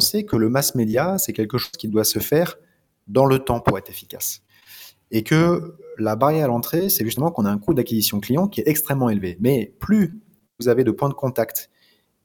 que 0.00 0.36
le 0.36 0.48
mass 0.48 0.74
média, 0.74 1.18
c'est 1.18 1.32
quelque 1.32 1.58
chose 1.58 1.72
qui 1.72 1.88
doit 1.88 2.04
se 2.04 2.18
faire 2.18 2.56
dans 3.06 3.26
le 3.26 3.38
temps 3.38 3.60
pour 3.60 3.78
être 3.78 3.90
efficace. 3.90 4.42
Et 5.10 5.22
que 5.22 5.76
la 5.98 6.16
barrière 6.16 6.44
à 6.44 6.48
l'entrée, 6.48 6.88
c'est 6.88 7.04
justement 7.04 7.30
qu'on 7.30 7.44
a 7.44 7.50
un 7.50 7.58
coût 7.58 7.74
d'acquisition 7.74 8.20
client 8.20 8.48
qui 8.48 8.60
est 8.60 8.68
extrêmement 8.68 9.08
élevé. 9.10 9.36
Mais 9.40 9.74
plus 9.78 10.20
vous 10.60 10.68
avez 10.68 10.84
de 10.84 10.90
points 10.90 11.08
de 11.08 11.14
contact 11.14 11.70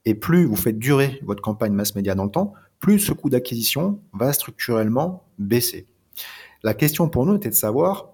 et 0.05 0.15
plus 0.15 0.45
vous 0.45 0.55
faites 0.55 0.79
durer 0.79 1.19
votre 1.23 1.41
campagne 1.41 1.73
mass 1.73 1.95
média 1.95 2.15
dans 2.15 2.23
le 2.23 2.31
temps, 2.31 2.53
plus 2.79 2.99
ce 2.99 3.11
coût 3.11 3.29
d'acquisition 3.29 3.99
va 4.13 4.31
structurellement 4.33 5.23
baisser. 5.37 5.87
La 6.63 6.73
question 6.73 7.09
pour 7.09 7.25
nous 7.25 7.35
était 7.35 7.49
de 7.49 7.55
savoir 7.55 8.09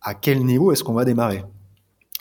à 0.00 0.14
quel 0.14 0.44
niveau 0.44 0.72
est-ce 0.72 0.84
qu'on 0.84 0.94
va 0.94 1.04
démarrer. 1.04 1.44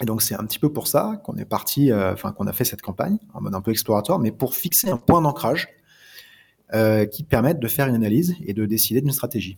Et 0.02 0.06
donc 0.06 0.22
c'est 0.22 0.36
un 0.36 0.44
petit 0.46 0.60
peu 0.60 0.72
pour 0.72 0.88
ça 0.88 1.22
qu'on 1.24 1.36
est 1.38 1.46
parti, 1.46 1.92
euh, 1.92 2.14
enfin 2.14 2.32
qu'on 2.32 2.48
a 2.48 2.54
fait 2.54 2.66
cette 2.66 2.82
campagne 2.82 3.18
en 3.34 3.42
mode 3.42 3.56
un 3.56 3.62
peu 3.62 3.72
exploratoire, 3.72 4.20
mais 4.20 4.32
pour 4.32 4.56
fixer 4.56 4.90
un 4.90 4.98
point 4.98 5.22
d'ancrage 5.22 5.70
qui 7.12 7.24
permettent 7.24 7.60
de 7.60 7.68
faire 7.68 7.88
une 7.88 7.96
analyse 7.96 8.36
et 8.46 8.54
de 8.54 8.66
décider 8.66 9.02
d'une 9.02 9.12
stratégie. 9.12 9.58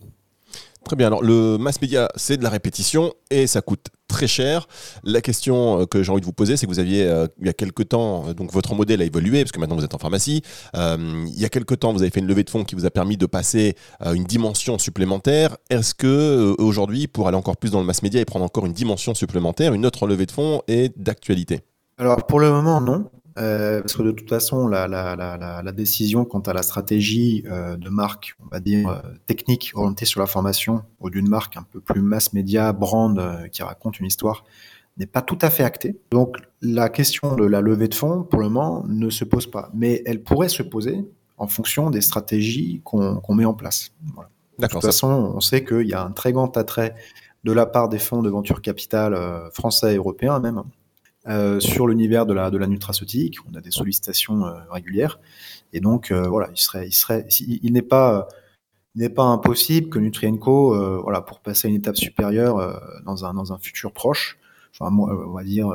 Très 0.84 0.96
bien. 0.96 1.06
Alors, 1.06 1.22
le 1.22 1.56
mass 1.56 1.80
média, 1.80 2.08
c'est 2.14 2.36
de 2.36 2.42
la 2.42 2.50
répétition 2.50 3.14
et 3.30 3.46
ça 3.46 3.62
coûte 3.62 3.86
très 4.06 4.26
cher. 4.26 4.68
La 5.02 5.22
question 5.22 5.80
euh, 5.80 5.86
que 5.86 6.02
j'ai 6.02 6.12
envie 6.12 6.20
de 6.20 6.26
vous 6.26 6.32
poser, 6.32 6.58
c'est 6.58 6.66
que 6.66 6.70
vous 6.70 6.78
aviez, 6.78 7.04
euh, 7.04 7.26
il 7.40 7.46
y 7.46 7.48
a 7.48 7.54
quelques 7.54 7.88
temps, 7.88 8.28
euh, 8.28 8.34
donc 8.34 8.52
votre 8.52 8.74
modèle 8.74 9.00
a 9.00 9.04
évolué, 9.04 9.42
parce 9.42 9.52
que 9.52 9.58
maintenant 9.58 9.76
vous 9.76 9.84
êtes 9.84 9.94
en 9.94 9.98
pharmacie. 9.98 10.42
il 10.74 11.40
y 11.40 11.44
a 11.46 11.48
quelques 11.48 11.78
temps, 11.78 11.92
vous 11.94 12.02
avez 12.02 12.10
fait 12.10 12.20
une 12.20 12.26
levée 12.26 12.44
de 12.44 12.50
fonds 12.50 12.64
qui 12.64 12.74
vous 12.74 12.84
a 12.84 12.90
permis 12.90 13.16
de 13.16 13.24
passer 13.24 13.76
une 14.04 14.24
dimension 14.24 14.78
supplémentaire. 14.78 15.56
Est-ce 15.70 15.94
que 15.94 16.54
aujourd'hui, 16.58 17.06
pour 17.06 17.28
aller 17.28 17.36
encore 17.36 17.56
plus 17.56 17.70
dans 17.70 17.80
le 17.80 17.86
mass 17.86 18.02
média 18.02 18.20
et 18.20 18.24
prendre 18.26 18.44
encore 18.44 18.66
une 18.66 18.74
dimension 18.74 19.14
supplémentaire, 19.14 19.72
une 19.72 19.86
autre 19.86 20.06
levée 20.06 20.26
de 20.26 20.32
fonds 20.32 20.60
est 20.68 20.96
d'actualité? 20.98 21.60
Alors, 21.96 22.26
pour 22.26 22.40
le 22.40 22.50
moment, 22.50 22.80
non. 22.80 23.10
Euh, 23.36 23.80
parce 23.80 23.96
que 23.96 24.02
de 24.02 24.12
toute 24.12 24.28
façon, 24.28 24.68
la, 24.68 24.86
la, 24.86 25.16
la, 25.16 25.62
la, 25.62 25.72
décision 25.72 26.24
quant 26.24 26.40
à 26.40 26.52
la 26.52 26.62
stratégie 26.62 27.42
euh, 27.46 27.76
de 27.76 27.88
marque, 27.88 28.36
on 28.40 28.46
va 28.48 28.60
dire 28.60 28.88
euh, 28.88 29.00
technique 29.26 29.72
orientée 29.74 30.04
sur 30.04 30.20
la 30.20 30.26
formation, 30.26 30.82
ou 31.00 31.10
d'une 31.10 31.28
marque 31.28 31.56
un 31.56 31.64
peu 31.64 31.80
plus 31.80 32.00
mass 32.00 32.32
média, 32.32 32.72
brand, 32.72 33.20
qui 33.50 33.62
raconte 33.62 33.98
une 33.98 34.06
histoire, 34.06 34.44
n'est 34.98 35.06
pas 35.06 35.22
tout 35.22 35.38
à 35.42 35.50
fait 35.50 35.64
actée. 35.64 35.96
Donc 36.12 36.36
la 36.62 36.88
question 36.88 37.34
de 37.34 37.44
la 37.44 37.60
levée 37.60 37.88
de 37.88 37.94
fonds, 37.94 38.22
pour 38.22 38.40
le 38.40 38.48
moment, 38.48 38.84
ne 38.86 39.10
se 39.10 39.24
pose 39.24 39.50
pas. 39.50 39.70
Mais 39.74 40.02
elle 40.06 40.22
pourrait 40.22 40.48
se 40.48 40.62
poser 40.62 41.04
en 41.36 41.48
fonction 41.48 41.90
des 41.90 42.00
stratégies 42.00 42.80
qu'on 42.84 43.34
met 43.34 43.44
en 43.44 43.54
place. 43.54 43.90
Voilà. 44.14 44.30
De 44.60 44.68
toute 44.68 44.82
façon, 44.82 45.32
on 45.34 45.40
sait 45.40 45.64
qu'il 45.64 45.88
y 45.88 45.94
a 45.94 46.04
un 46.04 46.12
très 46.12 46.32
grand 46.32 46.56
attrait 46.56 46.94
de 47.42 47.50
la 47.50 47.66
part 47.66 47.88
des 47.88 47.98
fonds 47.98 48.22
de 48.22 48.30
venture 48.30 48.62
capital 48.62 49.18
français 49.52 49.94
et 49.94 49.96
européens 49.96 50.38
même 50.38 50.62
euh, 51.26 51.58
sur 51.58 51.86
l'univers 51.86 52.26
de 52.26 52.34
la, 52.34 52.50
de 52.50 52.58
la 52.58 52.66
nutraceutique. 52.66 53.38
On 53.50 53.54
a 53.54 53.62
des 53.62 53.70
sollicitations 53.70 54.44
euh, 54.44 54.52
régulières. 54.70 55.20
Et 55.72 55.80
donc, 55.80 56.10
euh, 56.10 56.28
voilà, 56.28 56.50
il 56.52 56.58
serait, 56.58 56.86
il 56.86 56.92
serait, 56.92 57.26
il, 57.40 57.72
n'est 57.72 57.80
pas, 57.80 58.28
n'est 58.94 59.08
pas 59.08 59.22
impossible 59.22 59.88
que 59.88 59.98
Nutrienco, 59.98 61.02
voilà, 61.02 61.22
pour 61.22 61.40
passer 61.40 61.68
à 61.68 61.70
une 61.70 61.76
étape 61.76 61.96
supérieure 61.96 62.80
dans 63.06 63.24
un, 63.24 63.32
dans 63.32 63.52
un 63.52 63.58
futur 63.58 63.92
proche, 63.92 64.38
enfin, 64.72 64.94
on 64.94 65.32
va 65.32 65.42
dire 65.42 65.72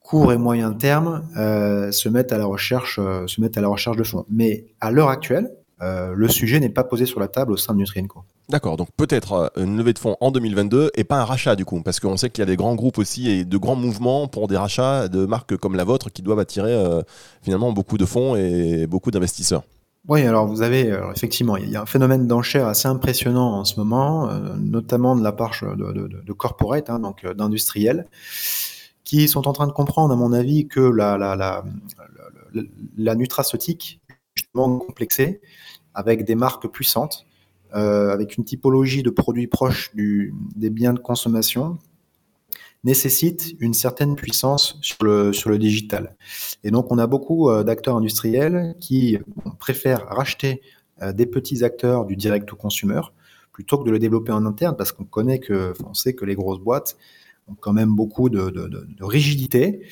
court 0.00 0.32
et 0.32 0.38
moyen 0.38 0.72
terme, 0.72 1.26
se 1.34 2.08
mette 2.08 2.32
à 2.32 2.38
la 2.38 2.44
recherche, 2.44 2.96
se 2.96 3.40
mette 3.40 3.56
à 3.56 3.60
la 3.60 3.68
recherche 3.68 3.96
de 3.96 4.04
fonds. 4.04 4.26
Mais 4.28 4.66
à 4.80 4.90
l'heure 4.90 5.08
actuelle, 5.08 5.50
le 5.80 6.28
sujet 6.28 6.60
n'est 6.60 6.68
pas 6.68 6.84
posé 6.84 7.06
sur 7.06 7.20
la 7.20 7.28
table 7.28 7.52
au 7.52 7.56
sein 7.56 7.74
de 7.74 7.78
Nutrienco. 7.78 8.24
D'accord, 8.48 8.76
donc 8.76 8.88
peut-être 8.96 9.32
euh, 9.32 9.48
une 9.56 9.76
levée 9.76 9.92
de 9.92 9.98
fonds 9.98 10.16
en 10.20 10.30
2022 10.30 10.92
et 10.94 11.02
pas 11.02 11.20
un 11.20 11.24
rachat 11.24 11.56
du 11.56 11.64
coup, 11.64 11.82
parce 11.82 11.98
qu'on 11.98 12.16
sait 12.16 12.30
qu'il 12.30 12.42
y 12.42 12.44
a 12.44 12.46
des 12.46 12.56
grands 12.56 12.76
groupes 12.76 12.98
aussi 12.98 13.28
et 13.28 13.44
de 13.44 13.58
grands 13.58 13.74
mouvements 13.74 14.28
pour 14.28 14.46
des 14.46 14.56
rachats 14.56 15.08
de 15.08 15.26
marques 15.26 15.56
comme 15.56 15.74
la 15.74 15.82
vôtre 15.82 16.10
qui 16.10 16.22
doivent 16.22 16.38
attirer 16.38 16.72
euh, 16.72 17.02
finalement 17.42 17.72
beaucoup 17.72 17.98
de 17.98 18.04
fonds 18.04 18.36
et 18.36 18.86
beaucoup 18.86 19.10
d'investisseurs. 19.10 19.64
Oui, 20.08 20.22
alors 20.22 20.46
vous 20.46 20.62
avez 20.62 20.96
effectivement, 21.12 21.56
il 21.56 21.68
y 21.68 21.74
a 21.74 21.82
un 21.82 21.86
phénomène 21.86 22.28
d'enchère 22.28 22.68
assez 22.68 22.86
impressionnant 22.86 23.54
en 23.54 23.64
ce 23.64 23.80
moment, 23.80 24.30
euh, 24.30 24.54
notamment 24.56 25.16
de 25.16 25.24
la 25.24 25.32
part 25.32 25.54
de, 25.62 25.92
de, 25.92 26.22
de 26.24 26.32
corporate, 26.32 26.88
hein, 26.88 27.00
donc 27.00 27.26
d'industriels, 27.26 28.06
qui 29.02 29.26
sont 29.26 29.48
en 29.48 29.52
train 29.52 29.66
de 29.66 29.72
comprendre, 29.72 30.12
à 30.12 30.16
mon 30.16 30.32
avis, 30.32 30.68
que 30.68 30.78
la, 30.78 31.18
la, 31.18 31.34
la, 31.34 31.64
la, 32.54 32.62
la 32.96 33.14
nutraceutique, 33.16 34.00
justement 34.36 34.78
complexée, 34.78 35.40
avec 35.94 36.24
des 36.24 36.34
marques 36.34 36.68
puissantes, 36.68 37.26
euh, 37.74 38.10
avec 38.10 38.36
une 38.36 38.44
typologie 38.44 39.02
de 39.02 39.10
produits 39.10 39.46
proches 39.46 39.92
des 39.94 40.70
biens 40.70 40.94
de 40.94 41.00
consommation, 41.00 41.78
nécessite 42.84 43.56
une 43.58 43.74
certaine 43.74 44.14
puissance 44.14 44.78
sur 44.80 45.02
le, 45.02 45.32
sur 45.32 45.50
le 45.50 45.58
digital. 45.58 46.16
Et 46.62 46.70
donc, 46.70 46.92
on 46.92 46.98
a 46.98 47.06
beaucoup 47.06 47.50
euh, 47.50 47.64
d'acteurs 47.64 47.96
industriels 47.96 48.76
qui 48.80 49.18
préfèrent 49.58 50.06
racheter 50.06 50.62
euh, 51.02 51.12
des 51.12 51.26
petits 51.26 51.64
acteurs 51.64 52.06
du 52.06 52.16
direct 52.16 52.52
au 52.52 52.56
consumer 52.56 53.00
plutôt 53.52 53.78
que 53.78 53.84
de 53.84 53.90
le 53.90 53.98
développer 53.98 54.32
en 54.32 54.46
interne 54.46 54.76
parce 54.76 54.92
qu'on 54.92 55.04
connaît 55.04 55.40
que, 55.40 55.72
on 55.84 55.94
sait 55.94 56.14
que 56.14 56.24
les 56.24 56.34
grosses 56.34 56.60
boîtes 56.60 56.96
ont 57.48 57.56
quand 57.58 57.72
même 57.72 57.94
beaucoup 57.94 58.28
de, 58.28 58.50
de, 58.50 59.04
rigidité 59.04 59.82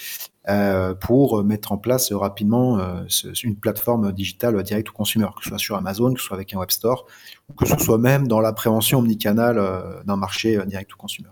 pour 1.01 1.43
mettre 1.43 1.73
en 1.73 1.79
place 1.79 2.13
rapidement 2.13 2.79
euh, 2.79 3.05
une 3.43 3.57
plateforme 3.57 4.13
digitale 4.13 4.63
direct 4.63 4.91
au 4.91 4.93
consumer, 4.93 5.27
que 5.37 5.43
ce 5.43 5.49
soit 5.49 5.59
sur 5.59 5.77
Amazon, 5.77 6.13
que 6.13 6.21
ce 6.21 6.27
soit 6.27 6.37
avec 6.37 6.53
un 6.55 6.59
web 6.59 6.71
store, 6.71 7.07
ou 7.49 7.55
que 7.55 7.67
ce 7.67 7.79
soit 7.79 7.99
même 7.99 8.29
dans 8.29 8.41
la 8.41 8.53
prévention 8.53 8.99
omnicanal 8.99 9.59
euh, 9.59 10.03
d'un 10.05 10.17
marché 10.17 10.59
direct 10.67 10.93
au 10.93 10.97
consumer. 10.97 11.31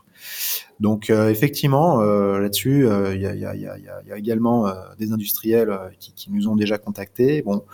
Donc 0.80 1.10
effectivement, 1.10 2.00
là-dessus, 2.00 2.86
il 3.14 3.20
y 3.20 3.26
a, 3.26 3.34
y, 3.34 3.60
y, 3.60 3.66
a, 3.66 4.16
également 4.16 4.72
des 4.98 5.12
industriels 5.12 5.76
qui, 5.98 6.12
qui, 6.12 6.30
nous 6.30 6.48
ont 6.48 6.56
déjà 6.56 6.78
contactés. 6.78 7.42
Bon, 7.42 7.64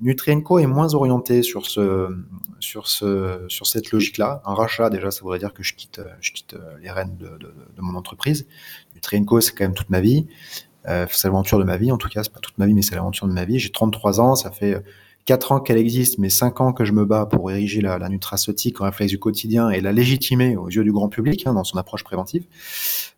Nutrienco 0.00 0.58
est 0.58 0.66
moins 0.66 0.94
orienté 0.94 1.42
sur 1.42 1.66
ce, 1.66 2.08
sur 2.58 2.88
ce, 2.88 3.44
sur 3.48 3.66
cette 3.66 3.92
logique-là. 3.92 4.42
Un 4.44 4.54
rachat, 4.54 4.90
déjà, 4.90 5.10
ça 5.10 5.22
voudrait 5.22 5.38
dire 5.38 5.52
que 5.52 5.62
je 5.62 5.74
quitte, 5.74 6.00
je 6.20 6.32
quitte 6.32 6.56
les 6.82 6.90
rênes 6.90 7.16
de, 7.16 7.28
de, 7.38 7.54
de 7.76 7.80
mon 7.80 7.94
entreprise. 7.94 8.46
Nutrienco, 8.94 9.40
c'est 9.40 9.52
quand 9.52 9.64
même 9.64 9.74
toute 9.74 9.90
ma 9.90 10.00
vie. 10.00 10.26
Euh, 10.88 11.06
c'est 11.10 11.28
l'aventure 11.28 11.58
de 11.58 11.64
ma 11.64 11.76
vie, 11.76 11.90
en 11.92 11.96
tout 11.96 12.08
cas, 12.08 12.22
c'est 12.22 12.32
pas 12.32 12.40
toute 12.40 12.58
ma 12.58 12.66
vie, 12.66 12.74
mais 12.74 12.82
c'est 12.82 12.94
l'aventure 12.94 13.26
de 13.26 13.32
ma 13.32 13.44
vie. 13.44 13.58
J'ai 13.58 13.70
33 13.70 14.20
ans, 14.20 14.34
ça 14.34 14.50
fait 14.50 14.82
4 15.24 15.52
ans 15.52 15.60
qu'elle 15.60 15.78
existe, 15.78 16.18
mais 16.18 16.28
5 16.28 16.60
ans 16.60 16.72
que 16.72 16.84
je 16.84 16.92
me 16.92 17.04
bats 17.04 17.26
pour 17.26 17.50
ériger 17.50 17.80
la, 17.80 17.98
la 17.98 18.08
nutraceutique 18.08 18.80
en 18.80 18.84
réflexe 18.84 19.10
du 19.10 19.18
quotidien 19.18 19.70
et 19.70 19.80
la 19.80 19.92
légitimer 19.92 20.56
aux 20.56 20.68
yeux 20.68 20.84
du 20.84 20.92
grand 20.92 21.08
public 21.08 21.46
hein, 21.46 21.54
dans 21.54 21.64
son 21.64 21.78
approche 21.78 22.04
préventive. 22.04 22.44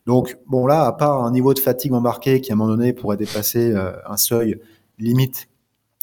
Donc, 0.07 0.39
bon, 0.47 0.67
là, 0.67 0.87
à 0.87 0.93
part 0.93 1.25
un 1.25 1.33
niveau 1.33 1.53
de 1.53 1.59
fatigue 1.59 1.93
embarqué 1.93 2.41
qui, 2.41 2.53
à 2.53 2.55
un 2.55 2.57
moment 2.57 2.71
donné, 2.71 2.93
pourrait 2.93 3.17
dépasser 3.17 3.73
euh, 3.73 3.93
un 4.07 4.17
seuil 4.17 4.61
limite 4.99 5.49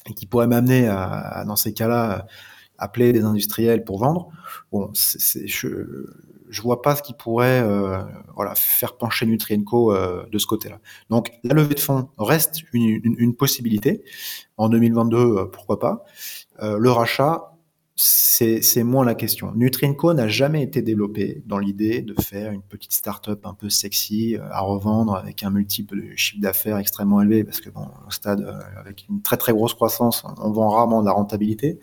et 0.08 0.12
qui 0.12 0.26
pourrait 0.26 0.46
m'amener 0.46 0.86
à, 0.86 1.08
à, 1.08 1.44
dans 1.46 1.56
ces 1.56 1.72
cas-là, 1.72 2.26
appeler 2.76 3.12
des 3.12 3.22
industriels 3.22 3.84
pour 3.84 3.98
vendre, 3.98 4.28
bon, 4.72 4.90
c'est, 4.92 5.46
je, 5.46 5.68
je 6.54 6.62
vois 6.62 6.82
pas 6.82 6.94
ce 6.94 7.02
qui 7.02 7.14
pourrait 7.14 7.60
euh, 7.60 7.98
faire 8.54 8.96
pencher 8.96 9.26
Nutrienco 9.26 9.92
euh, 9.92 10.24
de 10.30 10.38
ce 10.38 10.46
côté-là. 10.46 10.78
Donc 11.10 11.32
la 11.42 11.52
levée 11.52 11.74
de 11.74 11.80
fonds 11.80 12.08
reste 12.16 12.62
une, 12.72 13.34
possibilité. 13.34 14.04
En 14.56 14.68
2022, 14.68 15.16
euh, 15.16 15.44
pourquoi 15.46 15.80
pas. 15.80 16.04
Euh, 16.62 16.78
le 16.78 16.90
rachat, 16.92 17.50
c'est 17.96 18.82
moins 18.84 19.04
la 19.04 19.16
question. 19.16 19.52
Nutrienco 19.56 20.14
n'a 20.14 20.28
jamais 20.28 20.62
été 20.62 20.80
développé 20.80 21.42
dans 21.46 21.58
l'idée 21.58 22.02
de 22.02 22.14
faire 22.20 22.52
une 22.52 22.62
petite 22.62 22.92
start-up 22.92 23.46
un 23.46 23.54
peu 23.54 23.68
sexy 23.68 24.36
à 24.50 24.60
revendre 24.60 25.14
avec 25.16 25.42
un 25.42 25.50
multiple 25.50 25.96
de 25.96 26.16
chiffre 26.16 26.40
d'affaires 26.40 26.78
extrêmement 26.78 27.20
élevé 27.20 27.44
parce 27.44 27.60
que 27.60 27.70
bon, 27.70 27.86
au 28.06 28.10
stade 28.10 28.44
avec 28.76 29.06
une 29.08 29.22
très 29.22 29.36
très 29.36 29.52
grosse 29.52 29.74
croissance, 29.74 30.24
on 30.38 30.50
vend 30.50 30.70
rarement 30.70 31.02
de 31.02 31.06
la 31.06 31.12
rentabilité 31.12 31.78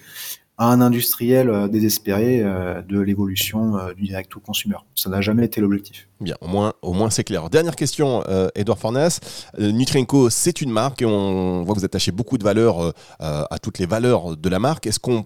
à 0.62 0.66
un 0.66 0.80
industriel 0.80 1.50
euh, 1.50 1.68
désespéré 1.68 2.42
euh, 2.44 2.84
de 2.84 3.00
l'évolution 3.00 3.78
euh, 3.78 3.96
du 3.96 4.04
direct 4.04 4.30
to 4.32 4.40
consumer. 4.40 4.76
Ça 4.94 5.10
n'a 5.10 5.20
jamais 5.20 5.46
été 5.46 5.60
l'objectif. 5.60 6.08
Bien, 6.20 6.36
au 6.40 6.48
moins, 6.48 6.74
au 6.84 6.94
moins 6.94 7.10
c'est 7.10 7.24
clair. 7.24 7.50
Dernière 7.50 7.76
question, 7.76 8.24
euh, 8.30 8.48
Edouard 8.54 8.78
Fornas. 8.78 9.20
Nutrienco, 9.58 10.30
c'est 10.30 10.62
une 10.62 10.70
marque 10.70 11.02
et 11.02 11.06
on 11.06 11.64
voit 11.64 11.74
que 11.74 11.80
vous 11.80 11.86
attachez 11.86 12.12
beaucoup 12.12 12.38
de 12.38 12.44
valeur 12.44 12.80
euh, 12.80 12.92
à 13.20 13.58
toutes 13.58 13.80
les 13.80 13.88
valeurs 13.88 14.38
de 14.38 14.50
la 14.50 14.60
marque. 14.60 14.86
Est-ce 14.86 15.00
qu'on 15.00 15.26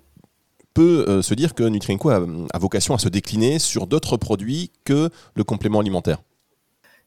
peut 0.73 1.03
euh, 1.09 1.21
se 1.21 1.33
dire 1.33 1.53
que 1.53 1.63
Nutrienco 1.63 2.09
a, 2.11 2.25
a, 2.53 2.57
vocation 2.57 2.95
à 2.95 2.97
se 2.97 3.09
décliner 3.09 3.59
sur 3.59 3.87
d'autres 3.87 4.15
produits 4.15 4.71
que 4.85 5.09
le 5.33 5.43
complément 5.43 5.81
alimentaire? 5.81 6.19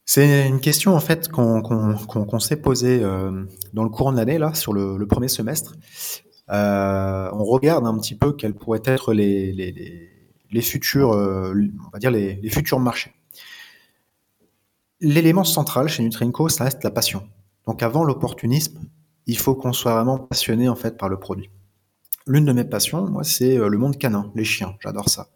C'est 0.05 0.47
une 0.47 0.59
question 0.59 0.95
en 0.95 0.99
fait 0.99 1.29
qu'on 1.29 1.63
qu 1.63 1.75
qu 2.07 2.19
qu 2.27 2.39
s'est 2.39 2.57
posée 2.57 2.99
euh, 3.01 3.43
dans 3.73 3.83
le 3.83 3.89
courant 3.89 4.11
de 4.11 4.17
l'année 4.17 4.37
là, 4.37 4.53
sur 4.53 4.73
le, 4.73 4.97
le 4.97 5.07
premier 5.07 5.29
semestre. 5.29 5.73
Euh, 6.51 7.29
on 7.33 7.43
regarde 7.43 7.85
un 7.85 7.97
petit 7.97 8.15
peu 8.15 8.33
quels 8.33 8.53
pourraient 8.53 8.81
être 8.85 9.13
les, 9.13 10.61
futurs, 10.61 11.13
euh, 11.13 11.53
les, 12.03 12.49
futurs 12.49 12.79
marchés. 12.79 13.13
L'élément 14.99 15.43
central 15.43 15.87
chez 15.87 16.03
Nutrienco, 16.03 16.49
ça 16.49 16.63
reste 16.63 16.83
la 16.83 16.91
passion. 16.91 17.27
Donc 17.67 17.83
avant 17.83 18.03
l'opportunisme, 18.03 18.79
il 19.27 19.37
faut 19.37 19.53
qu'on 19.53 19.73
soit 19.73 19.93
vraiment 19.93 20.17
passionné 20.17 20.67
en 20.69 20.75
fait 20.75 20.97
par 20.97 21.07
le 21.07 21.19
produit. 21.19 21.49
L'une 22.25 22.45
de 22.45 22.53
mes 22.53 22.63
passions, 22.63 23.07
moi, 23.07 23.23
c'est 23.23 23.57
euh, 23.57 23.67
le 23.67 23.77
monde 23.77 23.97
canin, 23.97 24.31
les 24.35 24.43
chiens. 24.43 24.75
J'adore 24.79 25.09
ça, 25.09 25.29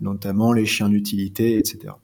notamment 0.00 0.52
les 0.52 0.66
chiens 0.66 0.88
d'utilité, 0.88 1.56
etc. 1.56 1.94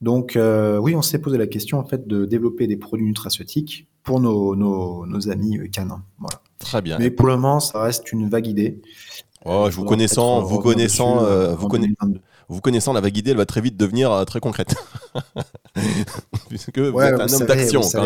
Donc 0.00 0.38
oui, 0.80 0.94
on 0.94 1.02
s'est 1.02 1.18
posé 1.18 1.36
la 1.36 1.46
question 1.46 1.78
en 1.78 1.84
fait 1.84 2.08
de 2.08 2.24
développer 2.24 2.66
des 2.66 2.78
produits 2.78 3.04
nutraceutiques 3.04 3.86
pour 4.02 4.18
nos, 4.18 4.56
nos, 4.56 5.04
nos 5.04 5.28
amis 5.28 5.68
canins. 5.70 6.02
Voilà. 6.18 6.40
Très 6.60 6.80
bien. 6.82 6.98
Mais 6.98 7.10
pour 7.10 7.26
le 7.26 7.36
moment, 7.36 7.58
ça 7.58 7.82
reste 7.82 8.12
une 8.12 8.28
vague 8.28 8.46
idée. 8.46 8.80
Oh, 9.44 9.66
je 9.70 9.76
vous 9.76 9.84
connaissant, 9.84 10.42
vous 10.42 10.60
connaissant, 10.60 11.24
euh, 11.24 11.54
vous, 11.54 11.66
conna 11.66 11.86
vous 12.50 12.60
connaissant 12.60 12.92
la 12.92 13.00
vague 13.00 13.16
idée, 13.16 13.30
elle 13.30 13.36
va 13.36 13.46
très 13.46 13.60
vite 13.60 13.76
devenir 13.76 14.12
euh, 14.12 14.24
très 14.24 14.40
concrète. 14.40 14.74
Puisque 16.48 16.76
ouais, 16.76 16.90
vous 16.90 17.00
êtes 17.00 17.20
un 17.20 17.32
homme 17.32 17.46
d'action 17.46 17.80
quand 17.80 18.04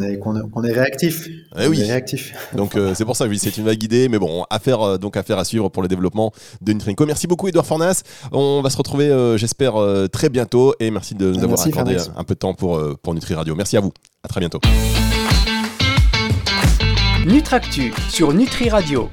même. 0.00 0.18
Qu'on 0.20 0.62
est, 0.62 0.72
réactif. 0.72 1.28
Eh 1.58 1.66
oui. 1.66 1.82
Réactif. 1.82 2.32
Donc 2.54 2.76
euh, 2.76 2.94
c'est 2.94 3.04
pour 3.04 3.16
ça 3.16 3.28
que 3.28 3.34
c'est 3.34 3.56
une 3.58 3.64
vague 3.64 3.82
idée, 3.82 4.08
mais 4.08 4.20
bon, 4.20 4.44
affaire 4.50 4.80
euh, 4.82 4.98
donc 4.98 5.16
affaire 5.16 5.38
à 5.38 5.44
suivre 5.44 5.68
pour 5.68 5.82
le 5.82 5.88
développement 5.88 6.32
de 6.60 6.72
Nutrienco. 6.72 7.04
Merci 7.06 7.26
beaucoup 7.26 7.48
Edouard 7.48 7.66
Fornas. 7.66 8.02
On 8.30 8.62
va 8.62 8.70
se 8.70 8.76
retrouver, 8.76 9.08
euh, 9.08 9.36
j'espère, 9.36 9.76
euh, 9.76 10.06
très 10.06 10.28
bientôt 10.28 10.74
et 10.78 10.92
merci 10.92 11.16
de 11.16 11.32
nous 11.32 11.42
avoir 11.42 11.60
accordé 11.60 11.96
un 12.16 12.24
peu 12.24 12.34
de 12.34 12.38
temps 12.38 12.54
pour 12.54 12.80
pour 13.02 13.14
Nutri 13.14 13.34
Radio. 13.34 13.56
Merci 13.56 13.76
à 13.76 13.80
vous. 13.80 13.92
À 14.22 14.28
très 14.28 14.38
bientôt. 14.38 14.60
Nutractu 17.24 17.94
sur 18.08 18.34
Nutri 18.34 18.68
Radio. 18.68 19.00